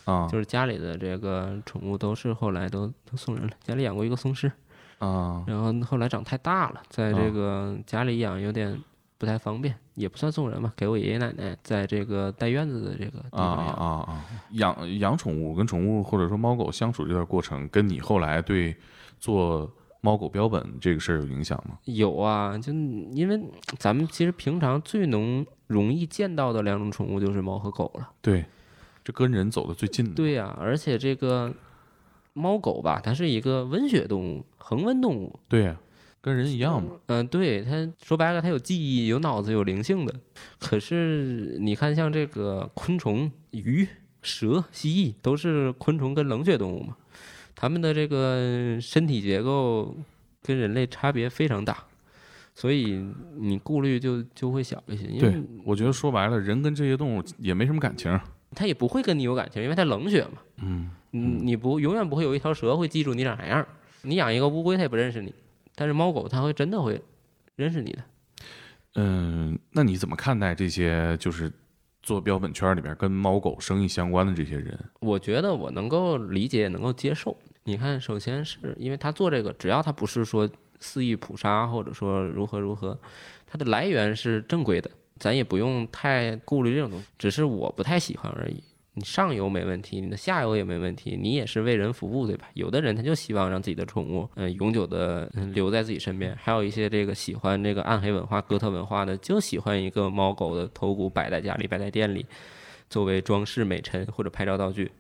[0.05, 3.53] 啊就是家里的这个宠物都是后来都都送人了。
[3.62, 4.51] 家里养过一个松狮，
[4.99, 8.81] 啊然后后来长太大了，在这个家里养有点
[9.25, 13.43] 不不太方便，也不算送人吧，给我爷爷奶奶在这个带院子的这个地啊。
[13.43, 14.25] 啊啊！
[14.51, 18.77] 养养宠物跟宠物或者说猫狗相处这段过程，跟你后来对
[19.19, 21.79] 做猫狗标本这个事儿有影响吗？
[21.87, 22.71] 有啊，就
[23.15, 23.41] 因为
[23.79, 28.11] 咱们其实平常最能容易见到的两种宠物就是猫和狗了。
[28.21, 28.45] 对，
[29.03, 30.13] 这跟人走的最近的。
[30.13, 31.51] 对呀、而且这个
[32.35, 35.41] 猫狗吧，它是一个温血动物，恒温动物。
[35.49, 35.75] 对呀，
[36.25, 36.93] 跟人一样嘛。
[37.09, 40.15] 嗯、对，它说白了，它有记忆、有脑子、有灵性的。
[40.59, 43.87] 可是你看，像这个昆虫、鱼、
[44.23, 46.97] 蛇、蜥蜴，都是昆虫跟冷血动物嘛，
[47.55, 49.95] 它们的这个身体结构
[50.43, 51.85] 跟人类差别非常大，
[52.55, 53.05] 所以
[53.37, 58.19] 你顾虑就就会小一些，因对为，我觉得说白了，人跟这些动物也没什么感情。
[58.57, 60.39] 它也不会跟你有感情，因为它冷血嘛。
[60.63, 63.67] 嗯，嗯，你不永远不会有一条蛇会记住你长啥样儿。
[64.03, 65.35] 你养一个乌龟，它也不认识你，
[65.75, 67.01] 但是猫狗它会真的会
[67.57, 68.05] 认识你的。
[68.95, 71.53] 嗯，那你怎么看待这些就是
[72.03, 74.79] 做标本圈里边跟猫狗生意相关的这些人？
[75.01, 77.37] 我觉得我能够理解，也能够接受。
[77.65, 82.97] 你看，首先是因为他做这个，只要他不是说肆意捕杀，或者说如何如何，
[83.47, 87.07] 它的来源是正规的，咱也不用太顾虑这种东西。
[87.19, 88.63] 只是我不太喜欢而已。
[88.96, 92.48] 你上游没问题，你的下游也没问题，你也是为人服务，对吧？
[92.54, 102.24] 有的人他就希望让自己的宠物，嗯、永久的留在自己身边；还有一些这个喜欢这个暗黑文化、哥特文化的，就喜欢一个猫狗的头骨摆在家里、摆在店里，
[102.88, 104.90] 作为装饰美陈或者拍照道具。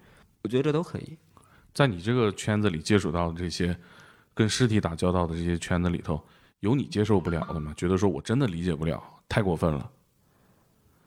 [0.42, 1.16] 我觉得这都可以。
[1.72, 3.76] 在你这个圈子里接触到的这些
[4.34, 6.20] 跟尸体打交道的这些圈子里头，
[6.60, 7.72] 有你接受不了的吗？
[7.76, 9.88] 觉得说我真的理解不了，太过分了。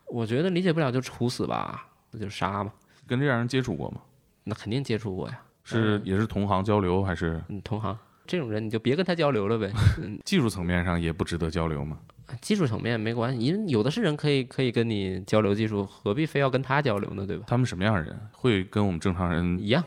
[0.08, 1.86] 我觉得理解不了就处死吧，
[2.18, 2.72] 那就杀嘛。
[3.06, 4.02] 跟这样人接触过吗？
[4.44, 9.72] 那肯定接触过呀，是也是同行交流，还是嗯，同行这种人你就别跟他交流了呗。
[10.02, 12.00] 嗯，技术层面上也不值得交流吗？
[12.42, 17.26] 技术层面没关系，因为有的是人可以可以跟你交流技术，何必非要跟他交流呢？
[17.26, 17.46] 对吧？
[17.48, 19.82] 他们什么样的人会跟我们正常人一样，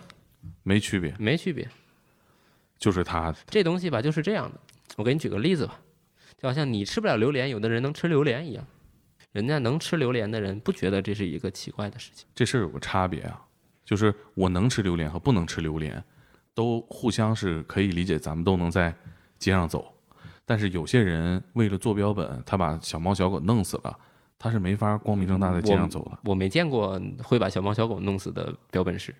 [0.63, 1.15] 没区别？
[1.19, 1.69] 没区别。
[2.79, 4.59] 就是他这东西吧就是这样的。
[4.97, 5.79] 我给你举个例子吧，
[6.39, 8.65] 就好像你吃不了榴莲，有的人能吃榴莲一样。
[9.33, 12.27] 人家能吃榴莲的人不觉得这是一个奇怪的事情。
[12.35, 13.41] 这事儿有个差别啊，
[13.85, 16.03] 就是我能吃榴莲和不能吃榴莲，
[16.55, 18.95] 都互相是可以理解，咱们都能在
[19.39, 19.95] 街上走。
[20.45, 23.97] 但是有些人为了做标本，他把小猫小狗弄死了，
[24.37, 26.19] 他是没法光明正大在街上走的。
[26.25, 29.15] 我没见过会把小猫小狗弄死的标本师。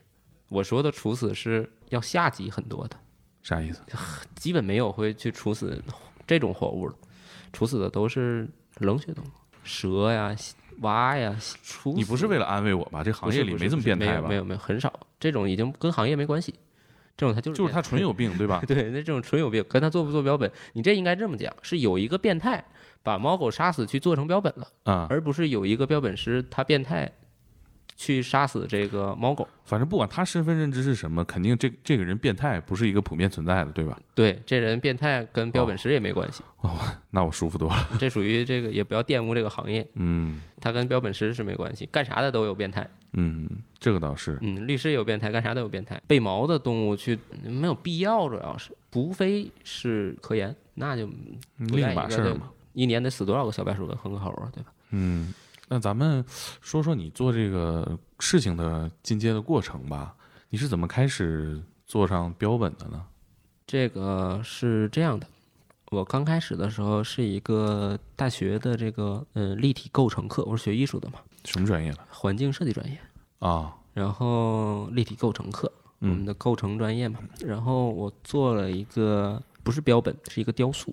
[0.49, 2.97] 我说的处死是要下级很多的，
[3.43, 3.81] 啥意思？
[4.35, 5.81] 基本没有会去处死
[6.27, 6.97] 这种活物的，
[7.53, 9.29] 处死的都是冷血动物，
[9.63, 10.35] 蛇呀、
[10.81, 11.37] 蛙呀。
[11.95, 13.03] 你不是为了安慰我吧？
[13.05, 14.35] 这行业里没这么变态吧没有没？
[14.37, 16.55] 有没有很少，这种已经跟行业没关系，
[17.17, 18.63] 这种他就是就是他纯有病，对吧？
[18.69, 22.65] 对，那这种纯有病，跟他做不做标本，你这应该这么讲，是有一个变态
[23.03, 27.11] 把猫狗杀死去做成标本了，啊、而不是有一个标本师他变态
[28.01, 29.47] 去杀死这个猫狗。
[29.63, 34.01] 反正不管他身份认知是什么，肯定这这个人变态不是一个普遍存在的，对吧？
[34.15, 36.79] 对，这人变态跟标本师也没关系，哦
[37.11, 37.89] 那我舒服多了。
[37.99, 42.89] 这属于这个也不要玷污这个行业，嗯他跟标本师是没关系，干啥的都有变态。
[43.13, 43.47] 嗯，
[43.79, 44.39] 这个倒是。
[44.41, 46.01] 嗯，律师也有变态，干啥都有变态。
[46.07, 52.51] 被毛的动物去没有必要，主要是除非是科研，那就不另一码事儿嘛。
[52.73, 54.73] 一年得死多少个小白鼠跟恒河猴啊，对吧？
[54.91, 55.35] 嗯，
[55.73, 56.25] 那咱们
[56.61, 60.13] 说说你做这个事情的进阶的过程吧。
[60.49, 63.01] 你是怎么开始做上标本的呢？
[63.69, 65.25] 这个是这样的，
[65.93, 72.99] 我刚开始的时候是一个大学的这个嗯立体构成课，我是学艺术的嘛，什么专业的环境设计专业，
[73.39, 73.77] 啊？
[73.95, 80.93] 然后立体构成课，我们嗯的构成专业嘛，然后我做了一个不是标本，是一个雕塑，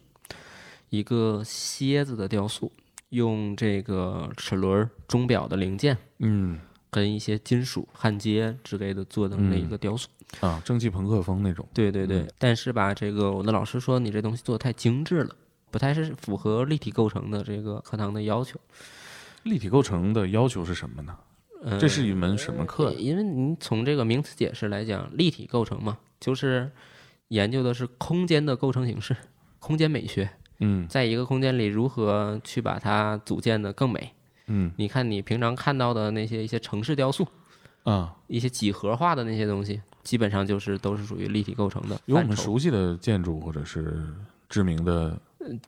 [0.89, 2.71] 一个蝎子的雕塑，
[3.09, 10.09] 用这个齿轮、钟表的零件嗯跟一些金属焊接之类的做成的一个雕塑。
[10.41, 11.67] 啊，蒸汽朋克风那种。
[11.73, 15.35] 对对对，但是吧，这个我的老师说你这东西做的太精致了，
[15.71, 18.59] 不太是符合立体构成的这个课堂的要求。
[19.43, 21.17] 立体构成的要求是什么呢？
[21.63, 22.97] 呃、这是一门什么课呀？
[22.99, 26.69] 因为您从这个名词解释来讲，立体构成嘛，就是
[27.29, 29.15] 研究的是空间的构成形式，
[29.59, 34.13] 空间美学，嗯在一个空间里如何去把它组建的更美。
[34.47, 37.27] 嗯你看你平常看到的那些一些城市雕塑，
[37.83, 44.01] 啊，一些几何化的那些东西，基本上就是都是属于立体构成的有我们熟悉的建筑或者是
[44.47, 45.19] 知名的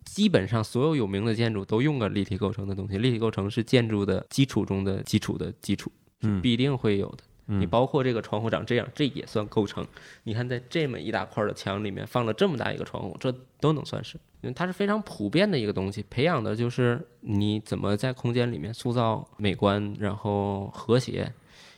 [0.05, 2.97] 基本上所有有名的建筑都用了立体构成的东西。
[2.97, 7.17] 立体构成是建筑的基础中的基础的基础，嗯必定会有的。
[7.47, 9.85] 嗯你包括这个窗户长这样，这也算构成。
[10.23, 14.17] 你看，在这么一大块的墙里面放了这么大一个窗户，这都能算是。
[14.41, 21.33] 因为它是非常普遍的一个东西，培养的就是你怎么在空间里面塑造美观，然后和谐、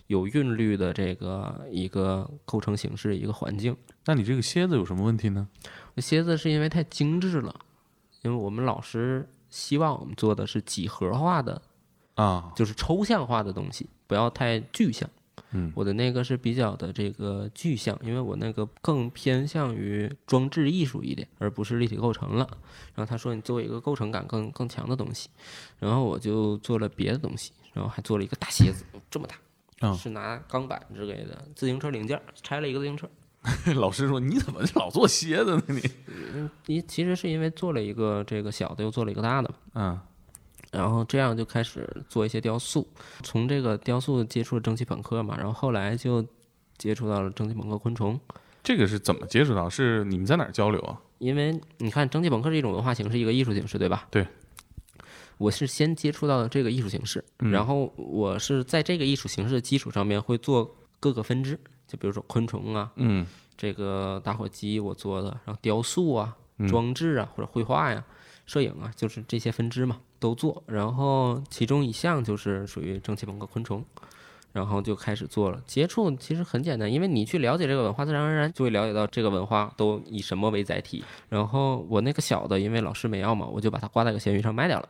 [0.08, 3.76] 有韵律的这个一个构成形式、一个环境。
[4.06, 5.48] 那你这个蝎子有什么问题呢？
[5.98, 7.56] 蝎子是因为太精致了，
[8.22, 11.62] 因为我们老师希望我们做的是几何化的，
[12.16, 15.10] 啊，就是抽象化的东西，不要太具象。
[15.52, 22.48] 嗯我的那个是比较的这个具象，因为我那个更偏向于装置艺术一点，而不是立体构成了。
[22.96, 25.30] 然后他说你做一个构成感更更强的东西，
[25.80, 29.36] 然后我就做了别的东西，然后还做了一个大蝎子，这么大，
[29.82, 33.10] 嗯是拿钢板之类的自行车零件拆了一个自行车。
[33.76, 35.82] 老师说你怎么老做蝎子呢你？
[36.68, 39.56] 你其实是因为做了一个这个小的，又做了一个大的嘛。
[39.74, 40.00] 嗯
[40.72, 42.88] 然后这样就开始做一些雕塑，
[43.24, 46.26] 从这个雕塑接触了蒸汽朋克嘛，然后后来就
[46.78, 48.20] 接触到了蒸汽朋克昆虫。
[48.64, 49.70] 这个是怎么接触到？
[49.70, 51.00] 是你们在哪儿交流啊？
[51.20, 54.08] 因为你看，蒸汽朋克是一种文化形式，一个艺术形式，对吧？
[54.10, 54.26] 对。
[55.38, 63.26] 我是先接触到的这个艺术形式，嗯然后我是在这个艺术形式的基础上面会做各个分支，就比如说昆虫啊，嗯
[63.58, 68.06] 这个打火机我做的，然后雕塑啊、嗯装置啊或者绘画呀、
[68.46, 70.64] 摄影啊，就是这些分支嘛都做。
[70.68, 73.84] 然后其中一项就是属于蒸汽朋克昆虫，
[74.54, 75.62] 然后就开始做了。
[75.66, 81.04] 接触其实很简单，因为你去了解这个文化，自然而然就会了解到这个文化都以什么为载体。
[81.28, 84.88] 然后我那个小的，因为老师没要嘛，我就把它挂在个闲鱼上卖掉了。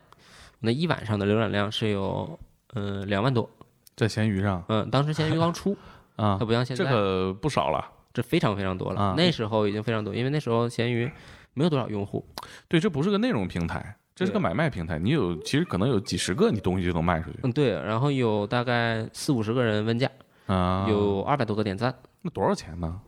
[0.60, 2.38] 那一晚上的浏览量是有
[2.74, 3.50] 嗯两万多，
[3.96, 5.76] 在闲鱼上嗯，当时闲鱼刚出，
[6.14, 7.84] 啊它，不像现在这个不少了。
[8.14, 9.00] 这非常非常多了。
[9.00, 11.10] 啊那时候已经非常多，因为那时候闲鱼
[11.54, 12.22] 没有多少用户，
[12.68, 14.98] 对，这不是个内容平台，这是个买卖平台。
[14.98, 20.10] 你有其实可能有几十个，你东西就能卖出去嗯，对，然后有大概四五十个人问价，
[20.46, 20.86] 啊。
[20.88, 23.00] 有二百多个点赞，那多少钱呢？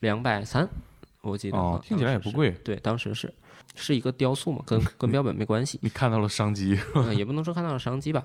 [0.00, 0.68] 两百三，
[1.20, 2.30] 我记得哦，听起来也不。
[2.32, 2.50] 贵。
[2.64, 3.32] 对，当时是
[3.76, 8.24] 是一个雕塑嘛，跟 跟标本没关系，你看到了商机，嗯也不能说看到了商机吧，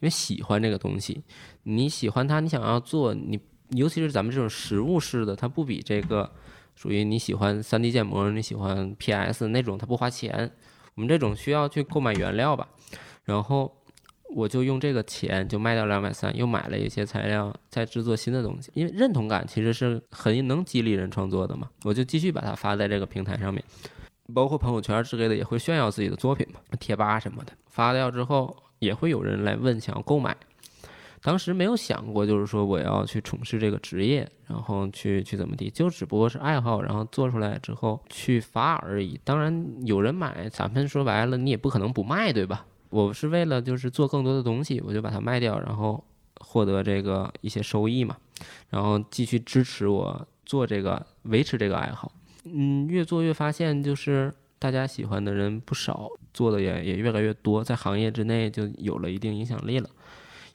[0.00, 1.22] 因为喜欢这个东西，
[1.64, 3.38] 你喜欢它，你想要做，你
[3.70, 6.30] 尤其是咱们这种实物式的，它不比这个
[6.74, 10.50] 属于你喜欢 3D 建模，你喜欢 PS 那种，它不花钱。
[10.98, 12.66] 我们这种需要去购买原料吧，
[13.22, 13.72] 然后
[14.34, 18.72] 我就用这个钱就卖掉两百三，又买了一些材料，再制作新的东西。
[18.74, 23.62] 因为认同感其实是很能激励人创作的嘛，我就继续把它发在这个平台上面。
[24.34, 27.52] 包括朋友圈之类的，也会炫耀自己的作品嘛，贴吧什么的。
[27.68, 30.36] 发掉之后，也会有人来问，想要购买。
[31.20, 39.20] 当时没有想过，就是说我要去从事这个职业，然后去去怎么地，就只不过是爱好，然后做出来之后去发而已。
[39.24, 42.64] 当然有人买，咱们说白了，你也不可能不卖，对吧？
[42.90, 46.02] 我是为了就是做更多的东西，我就把它卖掉，然后
[46.40, 48.16] 获得这个一些收益嘛，
[48.70, 52.10] 然后继续支持我做这个，维持这个爱好。
[52.44, 59.90] 嗯，越做越发现就是大家喜欢的人不少，做的也也越来越多，在行业之内就有了一定影响力了。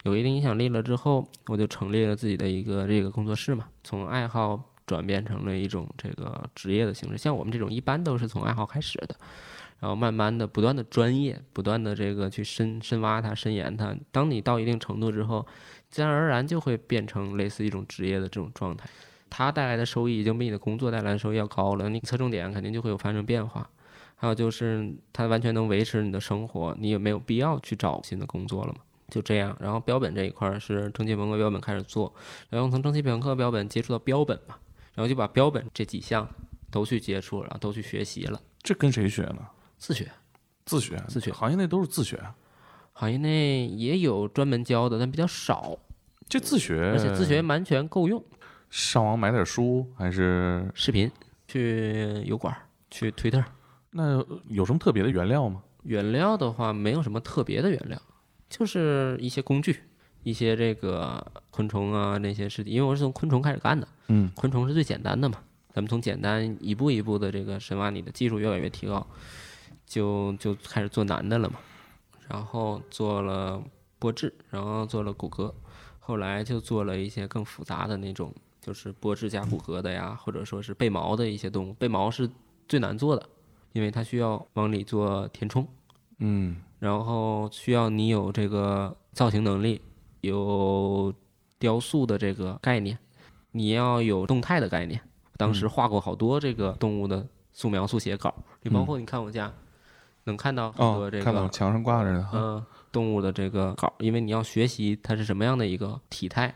[0.04, 7.16] 有一定影响力了之后，我就成立了自己的一个这个工作室嘛，从爱好转变成了一种这个职业的形式。
[7.16, 9.16] 像我们这种一般都是从爱好开始的，
[9.80, 13.96] 然后慢慢的不断的专业，不断的这个去深深挖它、深研它。
[14.12, 15.46] 当你到一定程度之后，
[15.88, 18.86] 自然而然就会变成类似一种职业的这种状态。
[19.30, 23.66] 它带来的收益已经比你的工作带来的收益要高了，你侧重点肯定就会有发生变化。
[24.16, 28.80] 还有就是它完全能维持你的生活，你也没有必要去找新的工作了嘛。
[29.14, 32.12] 就这样，然后标本这一块儿是蒸汽朋克标本开始做，
[32.50, 34.56] 然后从蒸汽朋克标本接触到标本嘛，
[34.92, 36.28] 然后就把标本这几项
[36.68, 39.38] 都去接触，然后都去学习了，这跟谁学呢？
[39.78, 40.10] 自学。
[40.64, 42.18] 自学，自学行业内都是自学。
[42.92, 45.78] 行业内也有专门教的，但比较少，
[46.28, 48.24] 这自学，而且自学完全够用。
[48.70, 51.08] 上网买点书，还是视频，
[51.46, 52.52] 去油管，
[52.90, 53.44] 去推特。
[53.90, 55.62] 那有什么特别的原料吗？
[55.82, 58.00] 原料的话，没有什么特别的原料，
[58.56, 59.80] 就是一些工具，
[60.22, 69.04] 一些这个昆虫啊那些尸体，因为我是从昆虫开始干的，嗯，昆虫是最简单的嘛，咱们从简单一步一步的这个深挖，你的技术越来越提高，
[69.84, 71.56] 就就开始做难的了嘛，
[72.28, 73.60] 然后做了
[73.98, 75.52] 玻制，然后做了骨骼，
[75.98, 82.30] 后来就做了一些更复杂的那种，就是玻制加骨骼的呀，或者说是背毛的一些动物，背毛是
[82.68, 83.28] 最难做的，
[83.72, 85.66] 因为它需要往里做填充。
[86.18, 89.80] 嗯，然后需要你有这个造型能力，
[90.20, 91.12] 有
[91.58, 92.98] 雕塑的这个概念，
[93.52, 95.00] 你要有动态的概念。
[95.36, 99.52] 当时画过好多这个动物的素描、速写稿，你包括你看我家，
[100.24, 102.28] 能看到很哦多这，个、看到墙上挂着的。
[102.32, 106.54] 嗯，动物的这个稿，因为你要学习它是什么样的一个体态，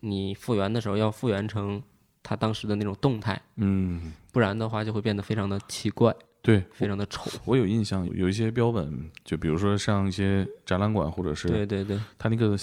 [0.00, 1.82] 你复原的时候要复原成
[2.22, 6.14] 它当时的那种动态，嗯，不然的话就会变得非常的奇怪。
[6.40, 7.30] 对非常的丑。
[7.44, 12.56] 我有印象，有一些标本，就比如说上一些展览馆，或者是对对对它那个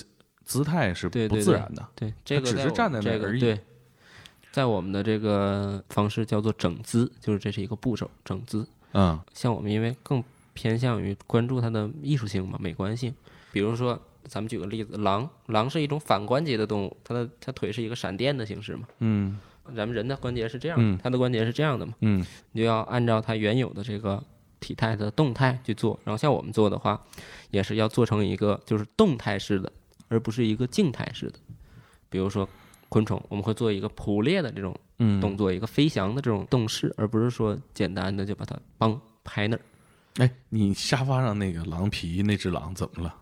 [0.44, 1.88] 姿态是不自然的。
[1.96, 3.64] 对，这个只是站在那儿而已这个对，
[4.52, 8.66] 在我们的这个方式叫做整姿，就是这是一个步骤，整姿。
[8.94, 13.14] 嗯像我们因为更偏向于关注它的艺术性嘛，美观性。
[13.52, 18.88] 比如说，咱们举个例子，狼，狼是一种反关节的动物，它的它腿是一个闪电的形式嘛。
[19.00, 19.38] 嗯
[19.76, 24.22] 咱们人的关节是这样，嗯它的关节是这样的嘛，嗯你就要按照它原有的这个
[24.60, 26.00] 体态的动态去做。
[26.04, 27.02] 然后像我们做的话，
[27.52, 29.72] 也是要做成一个就是动态式的，
[30.08, 31.40] 而不是一个静态式的。
[32.10, 32.48] 比如说
[32.90, 39.62] 昆虫，我们会做一个捕猎的这种嗯，动作，一个飞翔的这种动势，而不是说简单的就把它帮拍那儿。
[40.18, 43.14] 哎，你沙发上那个狼皮那只狼怎么了？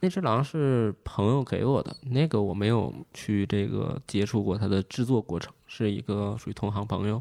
[0.00, 7.20] 那只狼是朋友给我的，那个我没有去这个接触过它的制作过程，是一个属于同行朋友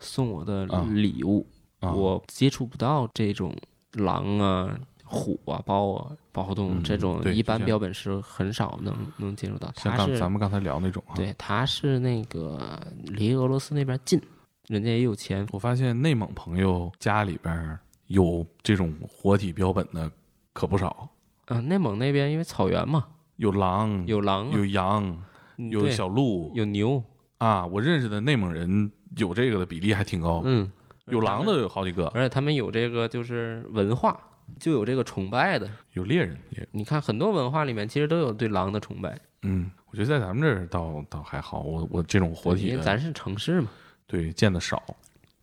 [0.00, 1.46] 送我的啊礼物。
[1.80, 3.52] 啊我接触不到这种
[3.94, 9.72] 狼啊、虎啊、豹啊、保护动这种一般标本是很少能能接触到。
[9.76, 11.14] 像它是刚咱们刚才聊那种啊。
[11.16, 14.20] 对，它是那个离俄罗斯那边近，
[14.68, 15.44] 人家也有钱。
[15.50, 20.08] 我发现内蒙朋友家里边儿有这种活体标本的
[20.52, 21.08] 可不少，
[21.46, 25.22] 嗯、内蒙那边因为草原嘛，有狼，有狼啊、有羊，
[25.56, 27.02] 有小鹿有牛，
[27.38, 27.66] 啊。
[27.66, 30.70] 我认识的内蒙人有这个的比例还挺高，嗯，
[31.06, 34.18] 有狼的有好几个，而且他们有这个就是文化，
[34.58, 35.68] 就有这个崇拜的。
[35.92, 43.68] 有猎人也，你看很多文化里面其实都有对狼的崇拜，嗯，我觉得在咱们这儿倒倒还好，我我这种活体因为咱是城市嘛。
[44.06, 44.82] 对见的少。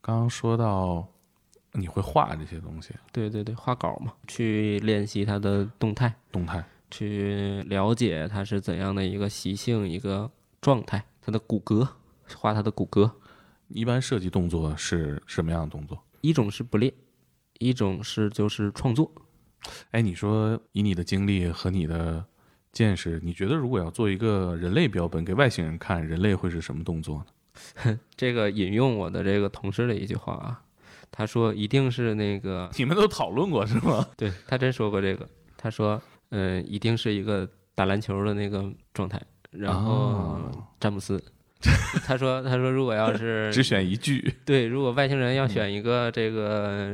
[0.02, 1.08] 刚刚说到
[1.74, 10.30] 你会画这些东西，对对对，画稿嘛，去练习它的动态，动态，去了解它是怎样的一个习性、一个
[10.60, 11.88] 状态，它的骨骼，
[12.36, 13.12] 画它的骨骼。
[13.68, 16.04] 一般设计动作是什么样的动作？
[16.22, 16.92] 一种是不练，
[17.60, 19.12] 一种是就是创作。
[19.92, 22.26] 哎，你说以你的经历和你的
[22.72, 27.24] 见识，你觉得如果要做一个人类标本给外星人看，人类会是什么动作
[27.84, 28.00] 呢？
[28.16, 30.64] 这个引用我的这个同事的一句话啊，
[31.12, 34.06] 他说一定是那个， 你们都讨论过是吗？
[34.18, 39.22] 对他真说过这个，他说，嗯、一定是一个打篮球的那个状态。
[39.52, 41.22] 然后哦詹姆斯，
[42.06, 46.94] 他说他说如果要是 只选一句，对，如果外星人要选一个这个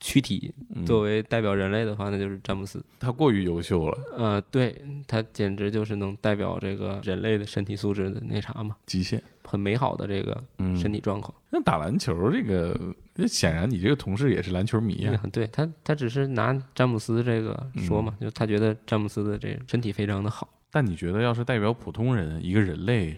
[0.00, 2.82] 躯体嗯作为代表人类的话，那就是詹姆斯。
[2.98, 4.74] 他过于优秀了，呃，对
[5.06, 9.22] 他简直就是能代表这个人类的身体素质的那啥嘛，极限。
[9.44, 11.34] 很美好的这个嗯，身体状况。
[11.50, 12.78] 那打篮球这个，
[13.16, 20.48] 那显然你这个同事也是篮球迷啊、嗯对他，他只是拿詹姆斯这个说嘛，就他觉得詹姆斯的这个身体非常的好。
[20.70, 23.16] 但你觉得，要是代表普通人，一个人类，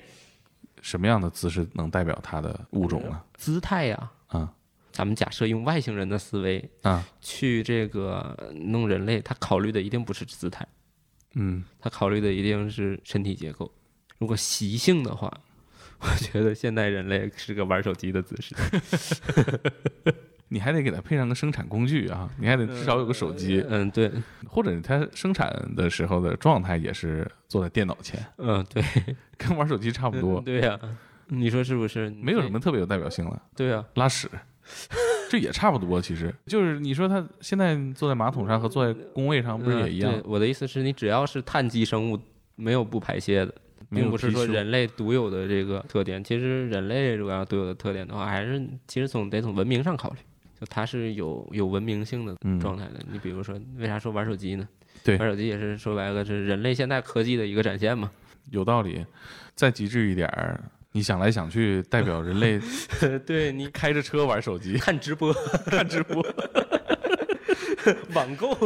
[0.83, 3.23] 什么样的姿势能代表它的物种呢？
[3.33, 4.53] 姿态呀、啊
[4.93, 10.69] 咱们假设用外星人的思维啊，去这个弄人类，他考虑的一定不是姿态，
[11.33, 13.73] 嗯，他考虑的一定是身体结构。
[14.19, 15.33] 如果习性的话，
[15.99, 18.55] 我觉得现代人类是个玩手机的姿势。
[20.53, 24.13] 你还得给它配上个生产工具啊，你还得至少有个手机，嗯，对，
[24.47, 28.85] 或者它生产的时候的状态也是坐在电脑前，嗯，对，
[29.39, 30.79] 跟玩手机差不多，对呀、
[31.29, 32.11] 你说是不是？
[32.11, 33.43] 没有什么特别有代表性了。
[33.57, 34.29] 对呀、拉屎，
[35.31, 35.99] 这也差不多。
[36.03, 40.23] 其实就是你说他现在坐在马桶上和坐在工位上，不是也一样嗯？
[40.27, 42.21] 我的意思是你只要是碳基生物，
[42.57, 43.55] 没有不排泄的，
[43.89, 46.23] 并不是说人类独有的这个特点。
[46.23, 50.19] 其实人类如果要独有的特点的话，还是其实从得从文明上考虑，
[50.63, 53.01] 就它是有有文明性的嗯状态的。
[53.11, 54.69] 你比如说，为啥说玩手机呢？
[55.03, 58.09] 对玩手机也是说白了是人类现代科技的一个展现嘛。
[58.51, 59.05] 有道理。
[59.57, 60.61] 再极致一点儿，
[60.93, 62.61] 你想来想去，代表人类
[63.27, 65.33] 对你开着车玩手机， 看直播、
[65.67, 66.25] 看直播，
[68.15, 68.57] 网购，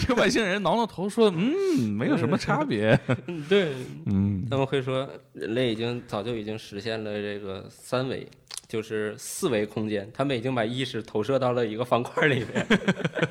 [0.00, 1.54] 这外星人挠挠头说：“嗯，
[1.90, 2.98] 没有什么差别。
[3.26, 3.74] 嗯对，”
[4.06, 8.26] 嗯，他们会说，人类已经早就已经实现了这个三维，
[8.74, 12.66] 就是四维空间，他们已经把意识投射到了一个方块里面。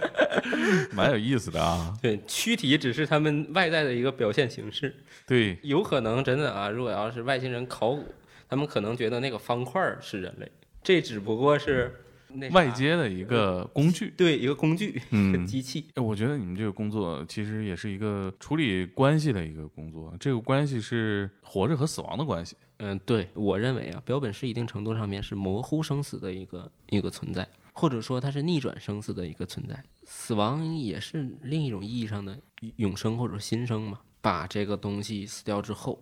[0.95, 1.93] 蛮有意思的啊。
[2.01, 4.95] 对，躯体只是他们外在的一个表现形式，
[5.27, 8.05] 对，有可能真的啊，如果要是外星人考古，
[8.47, 10.49] 他们可能觉得那个方块是人类，
[10.81, 11.93] 这只不过是
[12.29, 14.13] 那外接的一个工具。
[14.15, 15.87] 对一个工具，嗯 机器。
[15.95, 22.55] 哎我觉得你们这个工作其实也是一个处理关系的一个工作，这个关系是活着和死亡的关系。
[22.85, 29.81] 嗯，对我认为啊，标本是一定程度上面是模糊生死的一个一个存在，或者说它是逆转生死的一个存在。
[30.03, 32.37] 死亡也是另一种意义上的
[32.75, 34.01] 永生或者新生嘛。
[34.19, 35.97] 把这个东西死掉之后，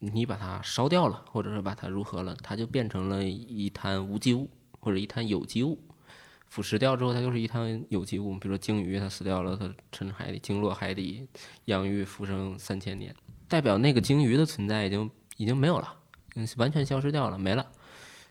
[0.00, 4.50] 你把它烧掉了，或者是把它如何了，它就变成了一滩无机物
[4.80, 5.78] 或者一滩有机物。
[6.48, 8.34] 腐蚀掉之后，它就是一滩有机物。
[8.38, 11.28] 比如说鲸鱼，它死掉了，它沉海底，鲸落海底，
[11.66, 13.14] 养育浮生三千年，
[13.46, 15.92] 代表那个鲸鱼的存在已经已经没有了，
[16.56, 17.70] 完全消失掉了，没了。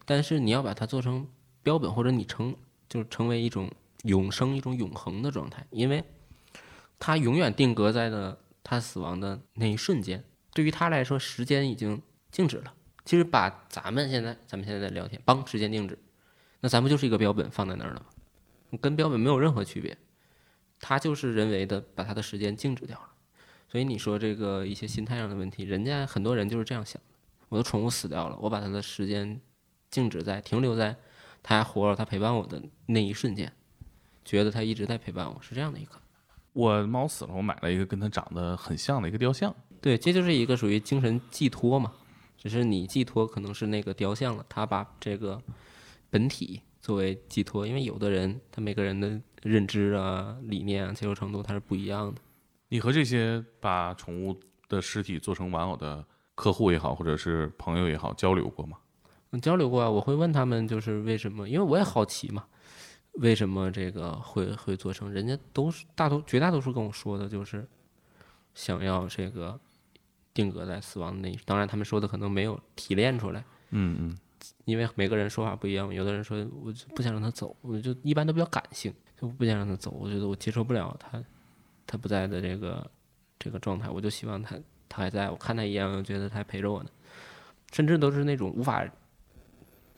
[0.06, 1.28] 但是你要把它做成
[1.64, 2.56] 标本，或者你成
[2.88, 3.72] 就成为一种
[4.04, 6.04] 永生、一种永恒的状态，因为
[7.00, 10.24] 它永远定格在了它死亡的那一瞬间。
[10.54, 12.02] 对于他来说，时间已经
[12.32, 12.74] 静止了。
[13.04, 16.00] 其实把咱们现在咱们现在在聊天，帮时间静止，
[16.62, 18.78] 那咱不就是一个标本放在那儿了吗？
[18.82, 19.96] 跟标本没有任何区别，
[20.80, 23.10] 它就是人为的把它的时间静止掉了。
[23.70, 27.02] 所以你说这个一些心态上的问题，人家很多人就是这样想：
[27.50, 29.40] 我的宠物死掉了，我把它的时间
[29.90, 30.96] 静止在停留在
[31.44, 33.52] 它还活着，它陪伴我的那一瞬间，
[34.24, 35.92] 觉得它一直在陪伴我，是这样的一个。
[36.54, 39.54] 我猫死了，我买了一个跟它长得很像的一个雕像。
[39.82, 41.94] 对，这就是一个属于精神寄托嘛。
[42.38, 45.42] 只是你寄托可能是那个雕像了，它把这个
[46.10, 52.22] 本体作为寄托，因为有的人他每个人的认知啊、理念啊、接受程度它是不一样的。
[52.70, 56.06] 你和这些把宠物的尸体做成玩偶的
[56.36, 58.78] 客户也好，或者是朋友也好，交流过吗？
[59.32, 62.46] 嗯，交流过啊，我会问他们就是为什么，因为我也好奇嘛，
[63.14, 65.12] 为什么这个会会做成？
[65.12, 67.68] 人家都是大多绝大多数跟我说的就是
[68.54, 69.60] 想要这个。
[70.36, 74.18] 定格在死亡的那，当然他们说的可能没有提炼出来，嗯嗯，
[74.66, 81.24] 因为每个人说法不一样，有的人说我就不想让他走，我就一般都比较感性，就不想让他走，我觉得我接受不了他，
[81.88, 82.92] 他不在的这个
[83.40, 84.60] 这个状态，我就希望他
[84.96, 86.90] 他还在我看他一眼，我觉得他还陪着我呢，
[87.74, 88.88] 甚至都是那种无法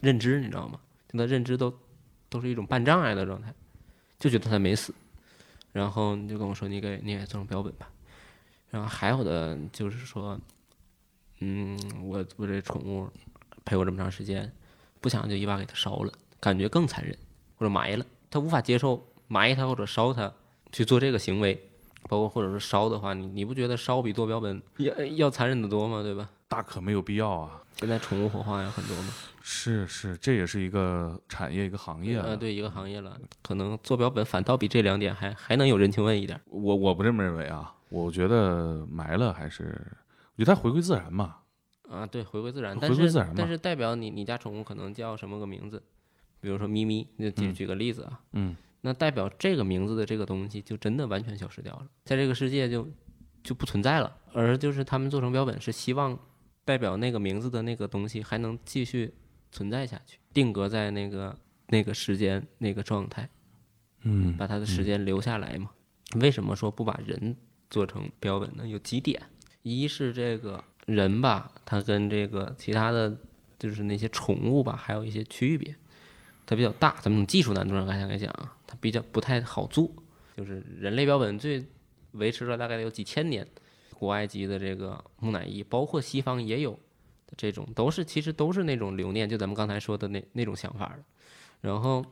[0.01, 0.79] 认知，你知道吗？
[1.07, 1.71] 就他认知都
[2.29, 3.53] 都是一种半障碍的状态，
[4.17, 4.91] 就觉得他没死，
[5.71, 7.87] 然后你就跟我说你给你给做成标本吧。
[8.71, 10.39] 然后还有的就是说，
[11.41, 13.07] 嗯，我我这宠物
[13.63, 14.51] 陪我这么长时间，
[14.99, 17.15] 不想就一把给它烧了，感觉更残忍，
[17.55, 20.33] 或者埋了，他无法接受埋它或者烧它
[20.71, 21.69] 去做这个行为，
[22.03, 26.01] 包括或者是烧的话，你你不觉得烧比做标本要要残忍的多吗？
[26.01, 26.29] 对吧？
[26.47, 27.61] 大可没有必要啊！
[27.75, 29.13] 现在宠物火化有很多吗？
[29.41, 36.39] 是是，这也是一个产业一个行业啊，对一个行业了，可能做标本反倒比这两点还还能有人情味一点。
[36.45, 37.73] 我我不这么认为啊。
[37.89, 39.65] 我觉得埋了还是，
[40.35, 41.37] 我觉得它回归自然嘛。
[41.89, 45.81] 啊，对，回归自然，回归自然但是代表你你家宠物可能叫什么个名字？
[46.41, 48.19] 比如说咪咪，就举举个例子啊。
[48.33, 48.55] 嗯。
[48.87, 52.87] 那代表这个名字的这个东西就真的完全消失掉了，在这个世界就
[53.43, 54.15] 就不存在了。
[54.33, 56.17] 而就是他们做成标本是希望
[56.63, 59.13] 代表那个名字的那个东西还能继续
[59.51, 63.29] 存在下去，定格在那个那个时间那个状态。
[64.03, 64.35] 嗯。
[64.37, 65.71] 把它的时间留下来嘛？
[66.15, 67.35] 为什么说不把人？
[67.69, 69.21] 做成标本呢，有几点，
[69.61, 73.13] 一是这个人吧，它跟这个其他的
[73.59, 75.75] 就是那些宠物吧，还有一些区别，
[76.45, 76.95] 它比较大。
[77.01, 79.89] 咱们从技术难度上来讲啊，它比较不太好做。
[80.35, 81.65] 就是人类标本最
[82.11, 83.47] 维持了大概有几千年，
[83.95, 86.77] 古埃及的这个木乃伊，包括西方也有
[87.35, 91.03] 这种，都是其实都是那种留念，就咱们刚才说的那那种想法的。
[91.61, 92.05] 然后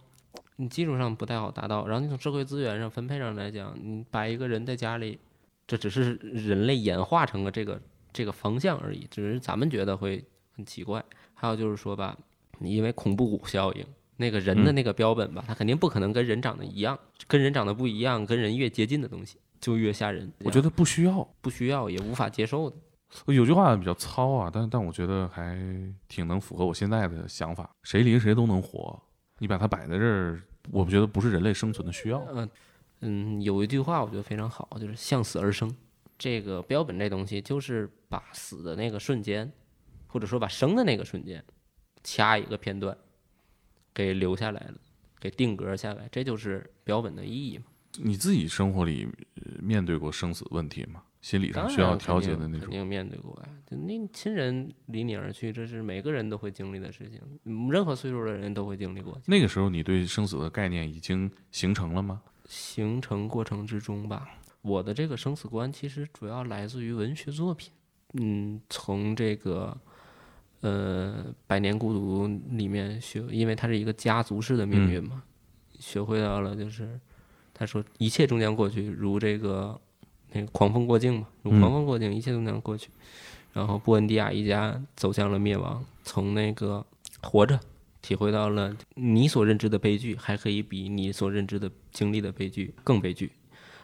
[0.56, 5.20] 你技术上不太好达到，然后你从社会资源上分配上来讲，你把一个人在家里。
[5.68, 7.82] 这只是人类演化成了这个
[8.14, 10.24] 这个方向而已，只是咱们觉得会
[10.56, 11.04] 很奇怪。
[11.34, 12.16] 还有就是说吧，
[12.60, 13.84] 你因为恐怖谷效应，
[14.18, 16.98] 那个人的那个标本吧，它肯定不可能跟人长得一样，
[17.28, 20.32] 跟人长得不一样，跟人越接近的东西就越吓人。
[20.44, 22.76] 我觉得不需要，不需要也无法接受的。
[23.28, 25.58] 有句话比较糙啊，但但我觉得还
[26.08, 27.70] 挺能符合我现在的想法。
[27.84, 29.02] 谁离谁都能活，
[29.40, 30.42] 你把它摆在这儿，
[30.72, 32.26] 我觉得不是人类生存的需要。
[32.34, 32.50] 嗯。
[33.02, 35.74] 嗯，有一句话我觉得非常好，就是向死而生。
[36.18, 39.52] 这个标本这东西，就是把死的那个瞬间，
[40.08, 41.44] 或者说把生的那个瞬间，
[42.04, 42.98] 掐一个片段，
[43.96, 44.76] 给留下来了，
[45.20, 47.64] 给定格下来，这就是标本的意义嘛。
[47.98, 49.08] 你自己生活里
[49.60, 51.02] 面对过生死问题吗？
[51.22, 52.60] 心理上需要调节的那种。
[52.60, 57.20] 肯定面对过呀，就那亲人离你而去，这是每个人都会经历的事情，
[57.72, 59.20] 任何岁数的人都会经历过。
[59.26, 62.22] 那个时候，你对生死的概念已经形成了吗？
[62.48, 64.30] 形成过程之中吧，
[64.62, 67.72] 我的这个生死观其实主要来自于文学作品。
[68.14, 69.76] 嗯，从这个
[70.66, 75.24] 呃《百年孤独》里面学，因为它是一个家族式的命运嘛，
[75.80, 77.00] 学会到了就是
[77.54, 79.80] 他说一切终将过去，如这个
[80.32, 82.90] 那个狂风过境嘛，如狂风过境，一切终将过去。
[83.54, 86.86] 然后布恩迪亚一家走向了灭亡，从那个
[87.22, 87.60] 活着。
[88.02, 93.32] 体会到了你所认知的悲剧，还可以比你所认知的经历的悲剧更悲剧。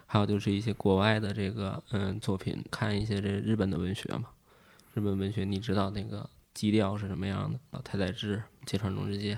[0.06, 4.26] 还有就是一些国外的这个嗯作品，看一些这日本的文学嘛。
[4.94, 7.82] 日本文学你知道那个基调是什么样的？
[7.84, 9.38] 太宰治、芥川龙之介，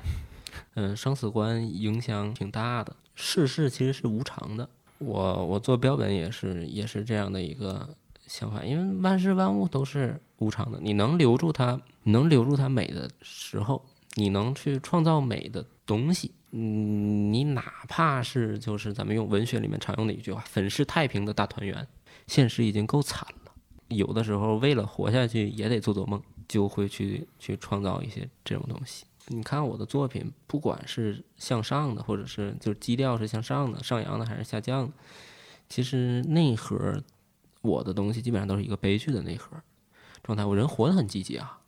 [0.75, 2.95] 嗯，生死观影响挺大的。
[3.15, 7.95] 世事其实是无常的，我我做标本也是也是这样的一个
[8.25, 13.85] 想法，因为万事万物都是无常的，你能留住它，能留住它美的时候，
[14.15, 21.87] 你能去创造美的东西，嗯，你哪怕是就是咱们用文学里面常用的一句话“粉饰太平的大团圆”，
[22.25, 23.51] 现实已经够惨了。
[23.89, 26.19] 有的时候为了活下去，也得做做梦，
[26.53, 29.05] 就会去去创造一些这种东西。
[29.29, 34.93] 你看我的作品，不管是向上的，或者是就是基调是向上的、上扬的，还是下降的，
[35.67, 37.03] 其实内核
[37.63, 39.57] 我的东西基本上都是一个悲剧的内核
[40.21, 40.45] 状态。
[40.45, 41.59] 我人活得很积极啊，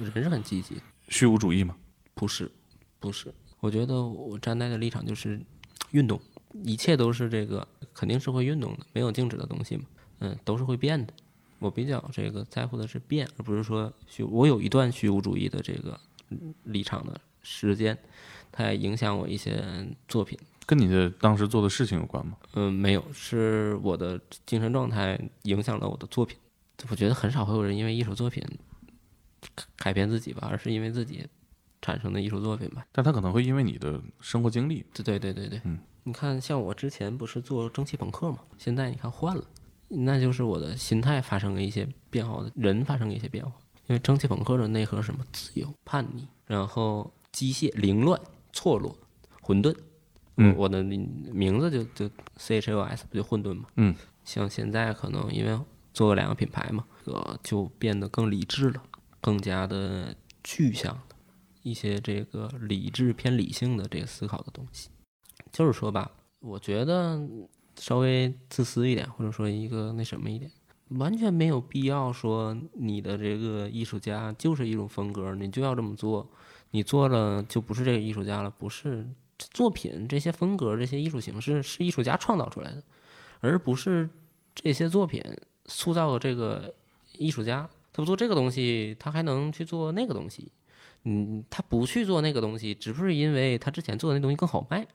[0.00, 0.74] 人是很积极，
[1.08, 1.76] 虚无主义吗？
[2.14, 2.50] 不是，
[2.98, 3.32] 不是。
[3.60, 5.40] 我觉得我站在的立场就是
[5.92, 6.20] 运动，
[6.64, 9.84] 一切都是这个肯定是会运动的，没有静止的东西嘛，
[10.18, 11.14] 嗯，都是会变的。
[11.62, 14.22] 我比较这个在乎的是变，而不是说虚。
[14.24, 15.98] 我有一段虚无主义的这个。
[16.64, 17.98] 立场的时间，
[18.50, 19.62] 它也影响我一些
[20.08, 20.38] 作品。
[20.64, 22.38] 跟你的当时做的事情有关吗？
[22.54, 26.38] 嗯，没有，是我的精神状态影响了我的作品。
[26.88, 28.42] 我觉得很少会有人因为艺术作品
[29.76, 31.26] 改变自己吧，而是因为自己
[31.82, 32.86] 产生的艺术作品吧。
[32.92, 34.82] 但他可能会因为你的生活经历。
[34.94, 39.44] 对对对对对，嗯，你看，像我之前不是做蒸汽朋克嘛，现在你看换了，
[39.94, 43.52] 那就是我的心态发生了一些变化，人发生了一些变化。
[43.88, 45.24] 因为蒸汽朋克的内核是什么？
[45.32, 48.18] 自由、叛逆，然后机械、凌乱、
[48.52, 48.96] 错落、
[49.42, 49.76] 混沌。
[50.36, 53.66] 嗯，我的名字就就 C H O S 不就混沌嘛？
[53.76, 55.60] 嗯，像现在可能因为
[55.92, 58.82] 做了两个品牌嘛，呃，就变得更理智了，
[59.20, 61.16] 更加的具象的
[61.62, 64.88] 一些这个理智偏理性的这个思考的东西。
[65.52, 67.20] 就是说吧，我觉得
[67.82, 70.48] 稍微自私一点，或者说一个那什么一点。
[70.90, 76.30] 完全没有必要说你的这个艺术家就是一种风格，你就要这么做，
[76.70, 78.48] 你做了就不是这个艺术家了。
[78.48, 79.04] 不是
[79.36, 82.80] 作品这些风格、这些艺术形式是艺术家创造出来的，
[83.40, 84.08] 而不是
[84.54, 85.20] 这些作品
[85.66, 86.72] 塑造了这个
[87.18, 87.68] 艺术家。
[87.92, 90.52] 他不做这个东西，他还能去做那个东西。
[91.02, 94.86] 嗯，他不去做那个东西，只不是因为他之前做的那东西更好卖，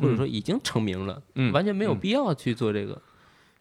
[0.00, 1.22] 或者说已经成名了，
[1.52, 3.00] 完全没有必要去做这个。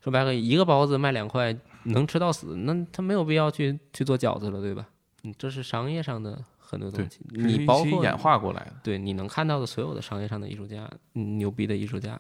[0.02, 1.56] 说白了，一个包子卖两块。
[1.84, 4.86] 能吃到死，那他没有必要去去做饺子了，对吧？
[5.24, 8.74] 嗯，这是商业上的很多东西，你包括演化过来的。
[8.84, 12.20] 对，你能看到的所有的商业上的艺术家，牛逼的艺术家，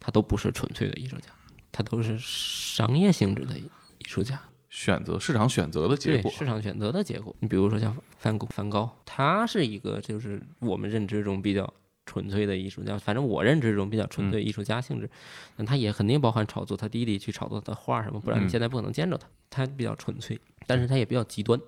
[0.00, 1.28] 他都不是纯粹的艺术家，
[1.70, 3.68] 他都是商业性质的艺
[4.06, 4.40] 术家，
[4.70, 7.36] 选择市场选择的结果，市场选择的结果。
[7.40, 11.72] 你比如说像梵谷，梵高，他是一个就是我们认知中比较。
[12.06, 15.10] 纯粹的艺术家，反正我认知中比较纯粹艺术家性质，
[15.56, 19.26] 那他也肯定包含炒作他弟弟去炒作他画什么，不然你现在不可能见着他。
[19.50, 21.60] 他比较纯粹，但是他也比较极端。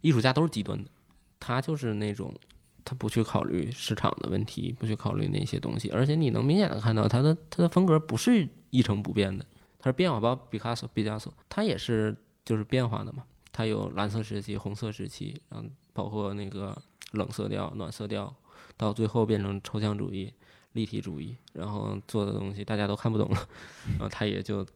[0.00, 0.90] 艺术家都是极端的，
[1.38, 2.34] 他就是那种
[2.82, 9.44] 他不去考虑市场的问题，不去考虑那些东西，而且你能明显的看到他的他的风格不是一成不变的，
[9.78, 10.18] 他是变化。
[10.18, 16.74] 包括毕卡索，毕加索他也是就是变化的嘛，他有蓝色时期、红色时期，然后包括那个
[17.12, 18.34] 冷色调、暖色调。
[18.80, 20.32] 到最后变成抽象主义、
[20.72, 23.46] 立体主义，然后做的东西大家都看不懂了，
[23.90, 24.66] 然后他也就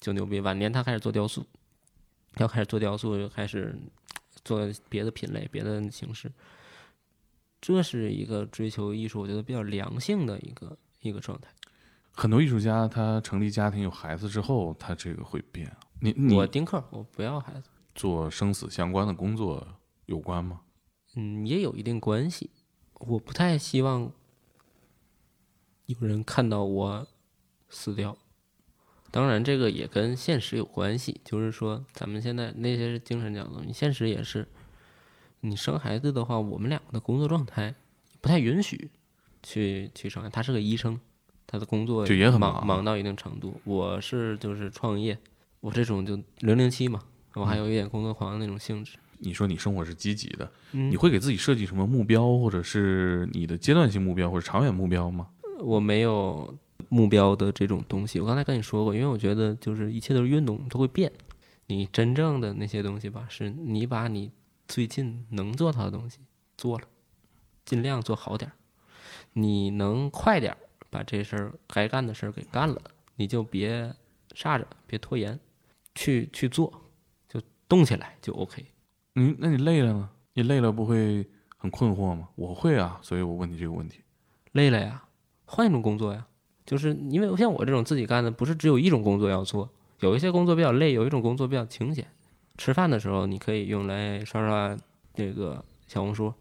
[0.00, 0.40] 就牛逼。
[0.40, 1.44] 晚年他开始做雕塑，
[2.38, 3.78] 要开始做雕塑，又开始
[4.42, 6.32] 做别的品类、别的形式。
[7.60, 11.50] 这是一个追求艺术，我觉得比较良性的一个一个状态。
[12.12, 15.70] 很多艺术家他成立家庭有孩子之后，他这个会变。
[16.00, 17.68] 你你我丁克，我不要孩子。
[17.94, 19.66] 做生死相关的工作
[20.06, 20.62] 有关吗？
[21.16, 22.48] 嗯，也有一定关系。
[23.00, 24.12] 我不太希望
[25.86, 27.06] 有人看到我
[27.68, 28.16] 死掉。
[29.10, 31.20] 当然，这个也跟现实有关系。
[31.24, 34.46] 就是说，咱们现在那些是精神角度，你现实也是。
[35.40, 37.74] 你生孩子的话，我们两个的工作状态
[38.20, 38.90] 不太允许
[39.42, 40.32] 去去生孩子。
[40.32, 41.00] 他是个医生，
[41.46, 43.60] 他的工作就也很忙，忙到一定程度。
[43.64, 45.18] 我是就是创业，
[45.60, 47.02] 我这种就零零七嘛，
[47.34, 48.98] 我还有一点工作狂的那种性质。
[49.20, 55.28] 你说你生活是积极的，你会给自己设计什么目标，或者是你的阶段性目标或者长远目标吗？
[55.58, 56.56] 我没有
[56.88, 58.18] 目标的这种东西。
[58.18, 61.12] 我刚才跟你说过，因为我觉得就是一切都是运动，都会变。
[61.66, 64.32] 你真正的那些东西吧，是你把你
[64.66, 66.18] 最近能做到的东西
[66.56, 66.84] 做了，
[67.64, 68.54] 尽量做好点儿。
[69.34, 70.58] 你能快点儿
[70.88, 72.80] 把这事儿该干的事儿给干了，
[73.16, 73.94] 你就别
[74.34, 75.38] 煞着，别拖延，
[75.94, 76.72] 去去做，
[77.28, 78.64] 就动起来就 OK。
[79.14, 80.08] 嗯，那你累了呢？
[80.34, 82.28] 你累了不会很困惑吗？
[82.36, 84.00] 我会啊，所以我问你这个问题。
[84.52, 85.02] 累了呀，
[85.44, 86.26] 换一种工作呀。
[86.64, 92.06] 就是因为像我这种自己干的，不是只有一种工作要做，有一些工作比较累，有一种工作比较清闲。
[92.56, 94.76] 吃饭的时候，你可以用来刷刷
[95.14, 96.32] 这个小红书，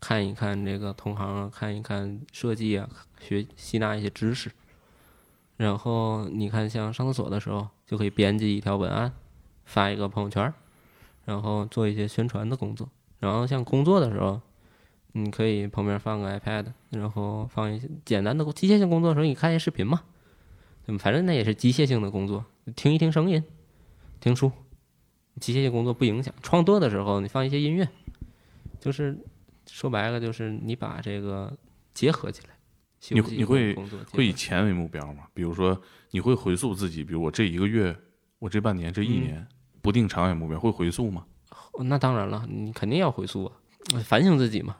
[0.00, 2.88] 看一看这个同行啊，看一看设计啊，
[3.20, 4.50] 学吸纳一些知识。
[5.58, 9.12] 然后你看，像上厕所的时候，就可以编辑一条文案，
[9.66, 10.52] 发一个朋友圈，
[11.24, 12.88] 然后做一些宣传的工作。
[13.18, 14.40] 然后像工作的时候，
[15.12, 20.02] 你可以旁边放个 iPad，然后放一些简单的机械性工作的时候，你看一些视频嘛，
[20.86, 22.44] 嗯，反正那也是机械性的工作，
[22.76, 23.42] 听一听声音，
[24.20, 24.50] 听书，
[25.40, 26.34] 机械性工作不影响。
[26.42, 27.88] 创作的时候，你放一些音乐，
[28.80, 29.16] 就是
[29.66, 31.56] 说白了，就是你把这个
[31.94, 32.54] 结合起来。
[33.10, 33.74] 你休息你会
[34.10, 35.24] 会以钱为目标吗？
[35.34, 35.78] 比如说，
[36.10, 37.94] 你会回溯自己，比如我这一个月，
[38.38, 39.48] 我这半年，这一嗯年，
[39.84, 41.26] 不定长远目标，会回溯吗？
[41.72, 43.52] 哦那当然了，你肯定要回溯啊，
[44.02, 44.74] 反省自己嘛。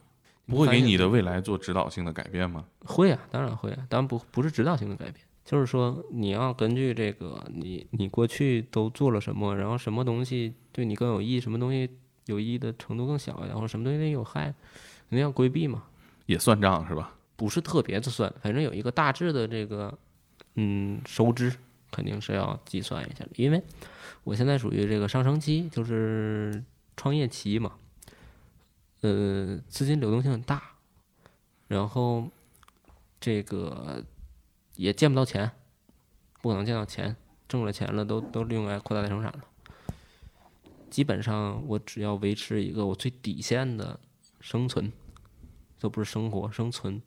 [0.46, 2.64] 不会给你的未来做指导性的改变吗？
[2.86, 11.90] 会啊，当然会啊，当然不不是指导性的改变，就是说你要根据这个你你过去都做了什么，然后什么东西对你更有益，什么东西
[12.24, 14.44] 有益的程度更小，然后什么东西对你有害，
[15.10, 15.82] 肯定要规避嘛。
[16.24, 17.14] 也算账是吧？
[17.36, 19.92] 不是特别的算，反正有一个大致的这个
[20.54, 21.52] 嗯收支
[21.90, 23.62] 肯定是要计算一下的，因为
[24.24, 26.64] 我现在属于这个上升期，就是
[26.96, 27.72] 创业期嘛，
[29.02, 30.62] 呃，资金流动性很大，
[31.68, 32.28] 然后
[33.20, 34.02] 这个
[34.76, 35.50] 也见不到钱，
[36.40, 37.14] 不可能见到钱，
[37.46, 39.40] 挣了钱了都都用来扩大再生产了。
[40.88, 43.98] 基本上我只要维持一个我最底线的
[44.40, 44.92] 生存，
[45.80, 47.02] 都不是生活生存，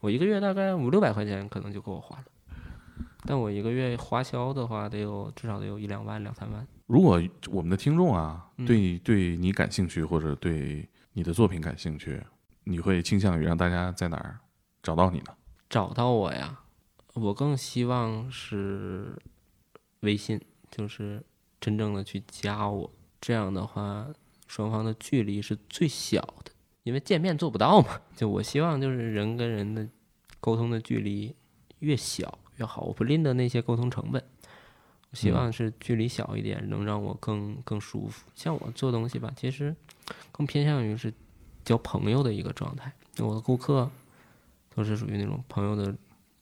[0.00, 2.24] 我一个月大概五六百块钱可能就够我花了，
[3.24, 6.66] 但我一个月花销的话，得有至少得有一两万两三万。
[6.86, 12.22] 如果我们的听众啊，嗯对对你感兴趣，或者对你的作品感兴趣，
[12.64, 14.38] 你会倾向于让大家在哪儿
[14.82, 15.34] 找到你呢？
[15.70, 16.60] 找到我呀，
[17.14, 19.16] 我更希望是
[20.00, 20.40] 微信，
[20.70, 21.22] 就是
[21.60, 22.90] 真正的去加我，
[23.20, 24.08] 这样的话
[24.46, 26.50] 双方的距离是最小的，
[26.82, 28.00] 因为见面做不到嘛。
[28.16, 29.88] 就我希望就是人跟人的
[30.40, 31.34] 沟通的距离
[31.78, 34.22] 越小越好，我不吝的那些沟通成本。
[35.10, 38.24] 我希望是距离小一点，能让我更更舒服。
[38.34, 39.76] 像我做东西吧，其实
[40.30, 41.12] 更偏向于是
[41.64, 42.92] 交朋友的一个状态。
[43.18, 43.90] 我的顾客
[44.74, 45.94] 都是属于那种朋友的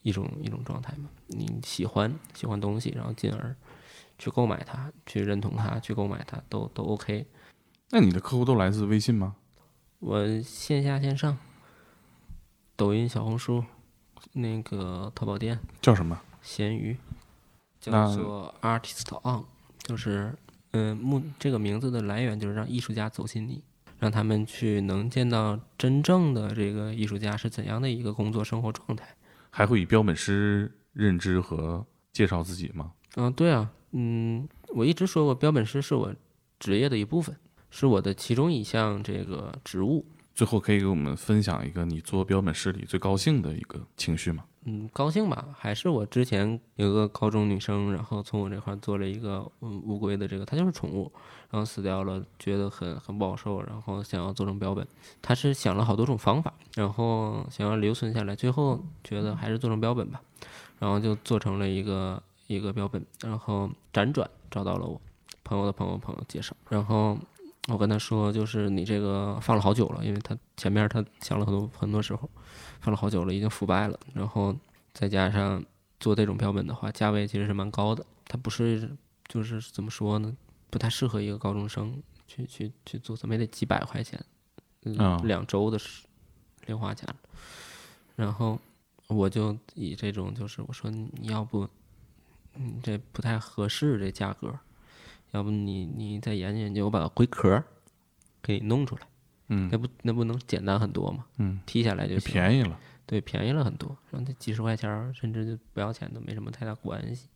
[0.02, 1.10] 一种一种状态嘛。
[1.26, 3.56] 你喜欢喜欢东西，然后进而
[4.18, 7.26] 去购买它，去认同它，去购买它，都都 OK。
[7.90, 9.34] 那你的客户都来自微信吗？
[9.98, 11.36] 我线下线上，
[12.76, 13.64] 抖音、小红书，
[14.32, 16.20] 那个淘宝店、叫什么？
[16.42, 16.96] 咸鱼，
[17.80, 19.44] 叫做 Artist On，
[19.82, 20.34] 就是
[20.72, 23.62] 嗯，目这个名字的来源就是让艺术家走进你，
[23.98, 29.06] 让他们去能见到真正的这个艺术家是怎样的一个工作生活状态。
[29.50, 32.92] 还会以标本师认知和介绍自己吗？
[33.16, 36.14] 嗯，对啊，嗯，我一直说过，标本师是我
[36.58, 37.36] 职业的一部分，
[37.70, 40.06] 是我的其中一项这个职务。
[40.40, 44.42] 最后可以给我们分享一个你做标本师里最高兴的一个情绪吗？
[44.64, 45.48] 嗯，高兴吧？
[45.54, 51.12] 还是我之前有个高中女生，然后从我这块做了一个嗯乌龟的这个，它就是宠物，
[51.50, 54.88] 然后死掉了，觉得很很不好受，然后想要做成标本。
[55.20, 60.22] 她是想了好多种方法，然后想要留存下来，最后觉得还是做成标本吧，
[60.78, 64.98] 然后就做成了一个一个标本，然后辗转找到了我
[65.44, 67.18] 朋友的朋友朋友介绍，然后
[67.68, 72.28] 我跟他说，就是你这个放了好久了，因为他前面他想了很多很多时候，
[72.80, 74.56] 放了好久了，已经腐败了，然后
[74.92, 75.62] 再加上
[76.00, 78.90] 做这种标本的话，价位其实是蛮高的，它不是
[79.28, 80.34] 就是怎么说呢，
[80.70, 84.18] 不太适合一个高中生去去去做，怎么也得几百块钱，
[84.84, 86.06] 嗯啊两周的时
[86.66, 87.06] 零花钱，
[88.16, 88.58] 然后
[89.06, 91.68] 我就以这种就是我说你要不，
[92.54, 94.58] 你，这不太合适这价格，
[95.32, 97.64] 要不你你再研究研究，我把龟壳儿
[98.42, 99.02] 给你弄出来，
[99.48, 101.24] 嗯那不那不能简单很多吗？
[101.38, 102.78] 嗯，剔下来就就行，便宜了。
[103.06, 107.26] 对，便宜了很多，然后这几十块钱儿甚至就不要钱都没什么太大关系。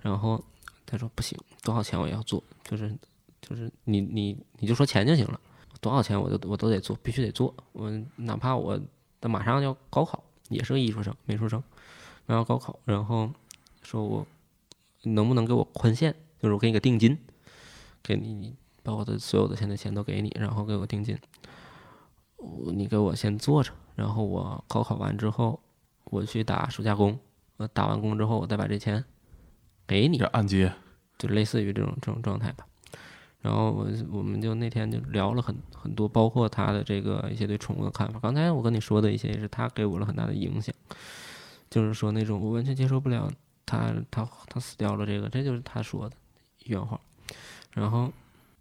[0.00, 0.42] 然后
[0.84, 2.92] 他说不行，多少钱我也要做，就是
[3.40, 5.40] 就是你你你就说钱就行了，
[5.80, 7.54] 多少钱我都我都得做，必须得做。
[7.72, 8.78] 我哪怕我
[9.20, 11.62] 他马上要高考，也是个艺术生、美术生，
[12.26, 13.30] 然后高考，然后
[13.82, 14.26] 说我
[15.04, 16.12] 能不能给我宽限，
[16.44, 17.16] 就是我给你个定金，
[18.02, 21.18] 给你把我的所有的现在钱都给你，然后给我定金，
[22.74, 25.58] 你给我先做着，然后我高考完之后，
[26.04, 27.18] 我去打暑假工，
[27.56, 29.02] 我打完工之后，我再把这钱
[29.86, 30.70] 给你这，按揭，
[31.16, 32.66] 就类似于这种这种状态吧。
[33.40, 38.20] 然后我我们就那天就聊了很很多，包括他的这个一些对宠物的看法。
[38.20, 40.74] 刚才我跟你说的一些，也是他给我了很大的影响，
[41.70, 43.32] 就是说那种我完全接受不了
[43.64, 46.14] 他他他死掉了这个，这就是他说的
[46.64, 47.00] 原话。
[47.72, 48.12] 然后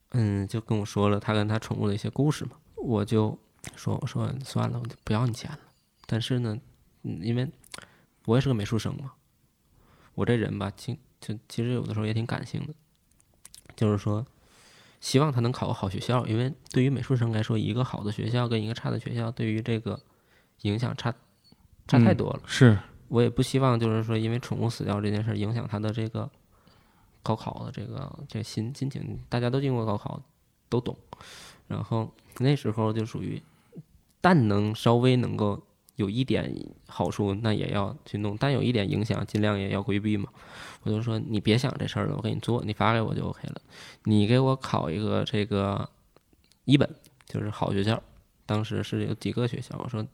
[0.10, 3.38] 嗯，就跟我说了他跟他宠物的一些故事嘛，我就
[3.76, 5.60] 说我说算了，我就不要你钱了。
[6.06, 6.60] 但是呢，
[7.04, 7.49] 嗯因为
[8.26, 9.14] 我也是个美术生嘛，
[10.16, 12.74] 我这人吧，其就其实有的时候也挺感性的，
[13.76, 14.26] 就是说
[14.99, 19.99] 希望他能考个好学校，因为对于美术生来说，一个好的学校跟一个差的学校对于这个
[20.62, 21.14] 影响差
[21.88, 22.41] 差太嗯多了。
[22.45, 22.78] 是，
[23.08, 26.30] 我也不希望就是说因为宠物死掉这件事影响他的这个
[27.24, 29.17] 高考的这个这个心心情。
[29.30, 30.21] 大家都经过高考，
[30.69, 30.95] 都懂。
[31.67, 33.41] 然后那时候就属于，
[34.21, 35.59] 但能稍微能够
[35.95, 36.53] 有一点
[36.88, 40.30] 好处，那也要去弄；但有一点影响，尽量也要规避嘛。
[40.84, 43.61] 我就说你别想这事儿了，我给你做，你发给我就 OK 了。
[44.03, 45.89] 你给我考一个这个
[46.65, 46.93] 一本，
[47.26, 48.03] 就是好学校。
[48.45, 50.09] 当时是有几个学校，我说就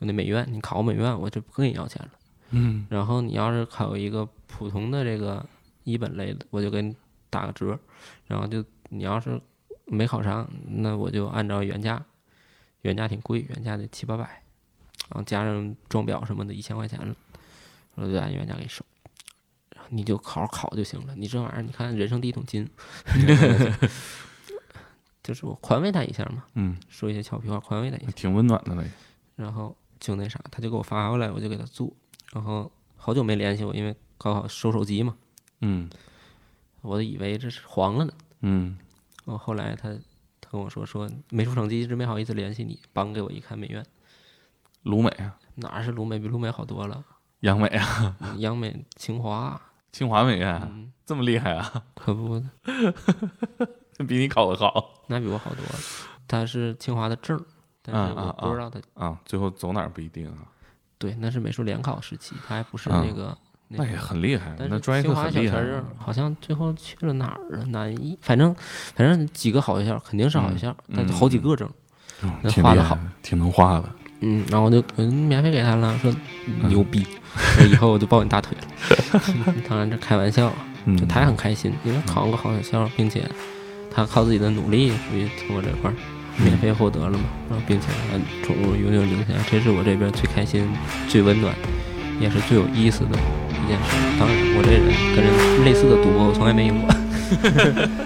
[0.00, 2.10] 那美院，你考美院，我就不跟你要钱了。
[2.50, 5.44] 嗯然后你要是考一个普通的这个
[5.90, 6.94] 一本类的，我就给你
[7.28, 7.78] 打个折。
[8.26, 9.40] 然后就你要是
[9.86, 12.04] 没考上，那我就按照原价，
[12.82, 14.24] 原价挺贵，原价得七八百，
[15.08, 17.14] 然后加上装裱什么的，一千块钱了，
[17.96, 18.84] 我就按原价给收。
[19.74, 21.14] 然后你就好好考就行了。
[21.16, 22.68] 你这玩意儿，你看人生第一桶金，
[25.22, 28.10] 就是我宽慰他一下嘛，嗯，说一些俏皮话，宽慰他一下。
[28.12, 28.84] 挺温暖的了。
[29.36, 31.90] 然后就那啥，他就给我发过来，我就给他做。
[32.32, 35.16] 然后好久没联系我，因为高考收手机嘛，
[35.60, 35.88] 嗯。
[36.82, 38.12] 我都以为这是黄了呢。
[38.40, 38.78] 嗯。
[39.24, 39.90] 我后后来他
[40.40, 43.84] 他跟我说说美术成绩一直没好意思联系你，帮给我一看美院，
[44.82, 46.18] 鲁美啊，哪是鲁美？
[46.18, 47.04] 比鲁美好多了，
[47.40, 49.60] 央美啊，央美、清华，
[49.92, 52.42] 清华美院嗯，这么厉害啊，可不，
[54.08, 55.04] 比你考的好。
[55.06, 55.74] 那比我好多了。
[56.26, 57.44] 他是清华的证儿，
[57.82, 59.20] 但是我不知道他、啊。
[59.26, 60.48] 最后走哪儿不一定啊，
[60.96, 63.04] 对，那是美术联考时期，他还不是啊。
[63.06, 63.36] 那个、
[63.72, 65.58] 那那也个很厉害，那专业课很厉害。
[65.96, 67.64] 好像最后去了哪儿啊？
[67.68, 68.52] 南一，反正
[68.96, 71.68] 反正几个好学校，肯定是好学校，但嗯好几个证。
[72.22, 73.84] 嗯那画的好挺能画的。
[74.22, 76.12] 嗯，然后我就嗯免费给他了，说
[76.68, 79.20] 牛逼，说以后我就抱你大腿了。
[79.68, 80.52] 当然这开玩笑，
[80.84, 83.24] 嗯就他也很开心，因为考上个好学校，并且
[83.90, 85.94] 他靠自己的努力，属于从我这块儿
[86.36, 90.68] 免费获得了嘛，然后并且还宠物永久留下，这是我这边最开心、
[91.08, 91.54] 最温暖，
[92.20, 93.18] 也是最有意思的
[93.50, 93.96] 一件事。
[94.18, 94.82] 当然，我这人
[95.16, 96.90] 跟人类似的赌博，我从来没赢过。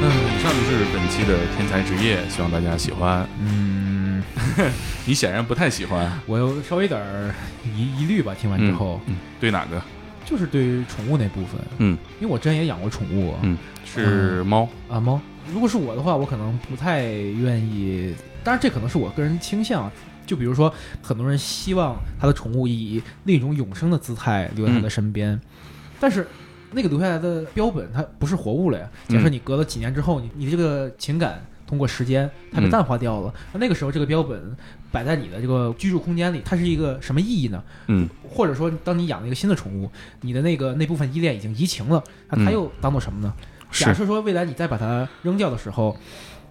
[0.00, 0.04] 嗯
[0.36, 3.26] 以上就是本期的天才职业，希望大家喜欢。
[3.40, 4.22] 嗯，
[5.06, 7.34] 你显然不太喜欢，我有稍微有点儿
[7.76, 8.34] 疑疑虑吧。
[8.38, 9.80] 听完之后，嗯，对哪个？
[10.24, 14.68] 就是对于宠物那部分，嗯，因为我之前也养过宠物，嗯是猫。
[14.88, 15.20] 啊猫。
[15.52, 19.90] 如果是我的话，我可能不太愿意，当然这可能是我个人倾向。
[20.26, 20.70] 就比如说，
[21.00, 25.40] 很多人希望他的宠物以另一种永生的姿态留在他的身边，
[25.98, 26.28] 但是
[26.72, 28.86] 那个留下来的标本它不是活物了呀。
[29.08, 34.54] 假设嗯你隔了几年之后，你你这个情感通过时间它被嗯淡化掉了，那那个时候这个标本
[34.92, 37.64] 摆在你的这个居住空间里，它是一个什么意义呢？
[37.86, 39.90] 嗯或者说，当你养了一个新的宠物，
[40.20, 43.32] 你的那个那部分依恋已经移情了，那它嗯又当做什么呢？
[43.70, 45.96] 假设说未来你再把它扔掉的时候，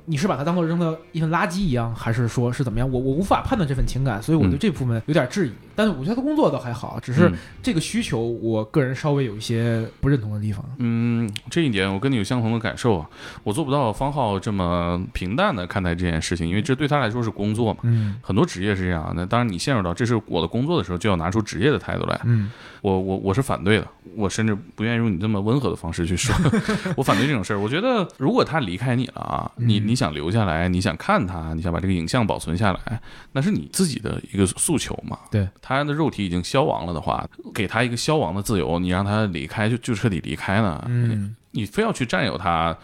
[0.05, 2.89] 你是把它当做扔到一份垃圾一样，还是说是怎么样？
[2.89, 5.51] 我我无法判断这份情感，所以我对嗯这部分有点质疑。
[5.77, 10.65] 但是我觉得他工作倒还好，只是嗯这个需求，我个人稍微有一些不认同的地方。
[10.79, 13.07] 嗯，这一点我跟你有相同的感受啊。
[13.43, 17.81] 我做不到方浩这么平淡的看待这件事情，因为这对他来说是工作嘛。
[17.83, 22.19] 嗯很多职业是这样那，当然你陷入到这是我的工作的时候，就要拿出职业的态度来。
[22.23, 22.51] 嗯
[22.81, 26.33] 我我我是反对的，我甚至不愿意用你这么温和的方式去说，
[26.95, 27.59] 我反对这种事儿。
[27.59, 33.01] 我觉得如果他离开你了啊，你嗯你想留下来，你想看他，你想把这个影像保存下来，
[33.33, 35.17] 那是你自己的一个诉求嘛。
[35.31, 40.81] 对，他的肉体已经消亡了的话，给他一个消亡的自由，你让他离开就就彻底离开呢？
[40.87, 42.77] 嗯你非要去占有他，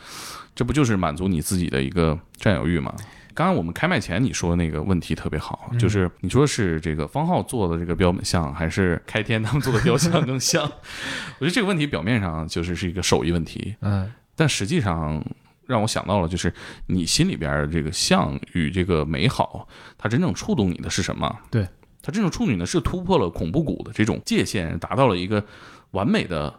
[0.53, 2.93] 这不就是满足你自己的一个占有欲吗？
[3.33, 10.63] 刚刚我们开麦前你说那个问题特别好，嗯就是你说是这个方浩做的这个标本像，还是开天他们做的雕像更像？
[11.39, 15.23] 我觉得这个问题表面上就是是一个手艺问题，嗯但实际上
[15.65, 16.53] 让我想到了，就是
[16.87, 19.67] 你心里边儿这个像与这个美好，
[19.97, 21.33] 它真正触动你的是什么？
[21.49, 21.67] 对，
[22.03, 25.43] 它这种处女呢是突破了恐怖谷的这种界限，达到了一个
[25.91, 26.53] 完美的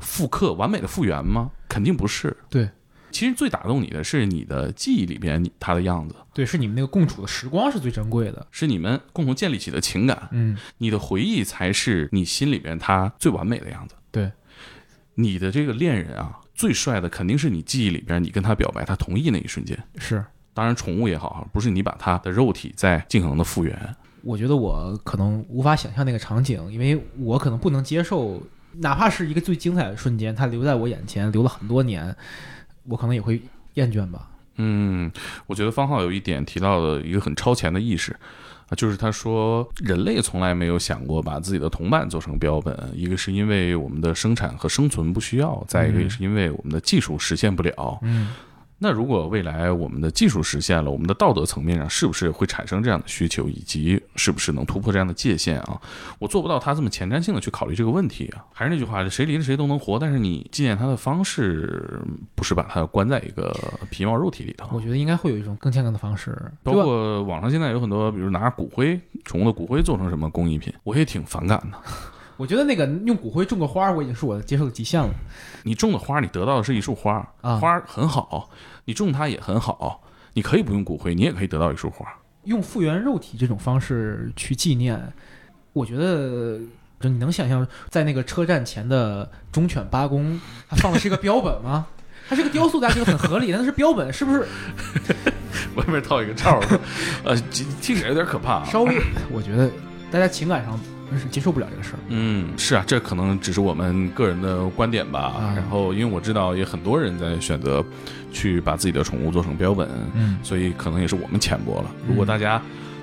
[0.00, 1.52] 复刻、完美的复原吗？
[1.68, 2.36] 肯定不是。
[2.50, 2.68] 对，
[3.12, 8.44] 其实最打动你的是你的记忆里边你它的样子，对，是你们那个共处的时光是最珍贵的。
[8.50, 13.94] 是你们共同建立起的情感，嗯你的回忆才是你心里边他最完美的样子。
[14.10, 14.32] 对，
[15.14, 19.80] 你的这个恋人啊，最帅的肯定是你记忆里边你跟他表白，他同意那一瞬间。
[19.98, 20.24] 是。
[20.54, 23.96] 当然，宠物也好，不是你把他的肉体在尽可能的复原。
[24.22, 28.42] 我觉得我可能无法想象那个场景，因为我可能不能接受
[28.78, 32.14] 哪怕是一个最精彩的瞬间，它留在我眼前，留了很多年，
[32.84, 33.42] 我可能也会
[33.74, 34.28] 厌倦吧。
[34.56, 35.10] 嗯，
[35.46, 38.12] 我觉得方浩有一点提到的一个很超前的意识
[38.68, 47.98] 啊，就是他说人类从来没有想过把自己的同伴做成标本，一个是因为我们的生产和生存不需要，再一个也是因为我们的技术实现不了。
[48.02, 48.28] 嗯，
[48.82, 55.80] 那如果未来我们的技术实现了，我们的道德层面上是不是会产生这样的需求，以及是不是能突破这样的界限啊？
[56.18, 58.44] 我做不到他这么前瞻性的去考虑这个问题啊。
[58.52, 62.02] 还是那句话，谁离了谁都能活，但是你纪念他的方式
[62.34, 63.56] 不是把他关在一个
[63.88, 64.68] 皮毛肉体里头。
[64.72, 71.78] 我觉得应该会有一种更健康的方式，包括网上现在有很多，比如拿骨灰、宠物的骨灰做成什么工艺品，我也挺反感的。
[72.38, 75.08] 我觉得那个用骨灰种个花，我已经是我接受的极限了。
[75.62, 78.50] 你种的花，你得到的是一束花，啊花很好，
[78.84, 80.02] 你种它也很好，
[80.34, 82.06] 你可以不用骨灰，你也可以得到一束花。
[82.44, 85.12] 用复原肉体这种方式去纪念，
[85.72, 86.58] 我觉得
[86.98, 91.86] 就你能想象在那个车站前的忠犬八公，它放的是一个标本吗？
[92.28, 94.46] 它是个雕塑，大家觉得很合理，但它是标本，是不是
[95.76, 96.80] 外面套一个罩儿，
[97.24, 98.64] 呃，听听起来有点可怕啊。
[98.64, 99.00] 稍微？
[99.30, 99.70] 我觉得
[100.10, 100.78] 大家情感上
[101.18, 101.98] 是接受不了这个事儿。
[102.08, 105.20] 嗯，是啊，这可能只是我们个人的观点吧。
[105.20, 107.84] 啊然后，因为我知道也很多人在选择
[108.32, 111.90] 去把自己的宠物做成标本，嗯，所以可能也是我们浅薄了。
[112.08, 112.60] 如果大家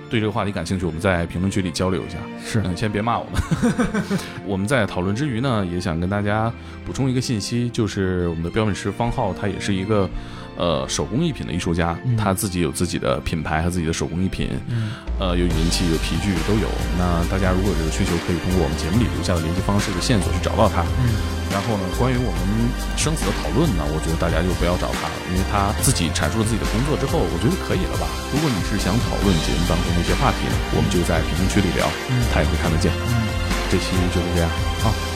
[0.10, 2.18] 对这个话题感兴趣，我们在评论区里交流一下。
[2.44, 4.20] 是嗯，先别骂我们。
[4.46, 6.52] 我们在讨论之余呢，也想跟大家
[6.86, 10.10] 补充一个信息，就是我们的标本师方浩，他也是一个
[10.60, 16.68] 呃手工艺品的艺术家，嗯他自己有自己的品牌和自己的手工艺品，嗯呃，有银器、有皮具都有。
[17.00, 20.84] 那大家如果有这个需求，可以通过我们节目里留下的联系方式的线索去找到他。
[21.02, 22.46] 嗯然后呢，关于我们
[22.94, 28.06] 生死的讨论呢，我觉得大家就不要找他了，因为他自己阐述了自己的工作之后，我觉得可以了吧。
[28.30, 32.94] 如果你是想讨论节目当中的一些话题呢，我们就在评论区里聊，嗯他也会看得见。
[32.94, 33.26] 嗯，
[33.74, 34.50] 这期就是这样，
[34.86, 35.09] 好。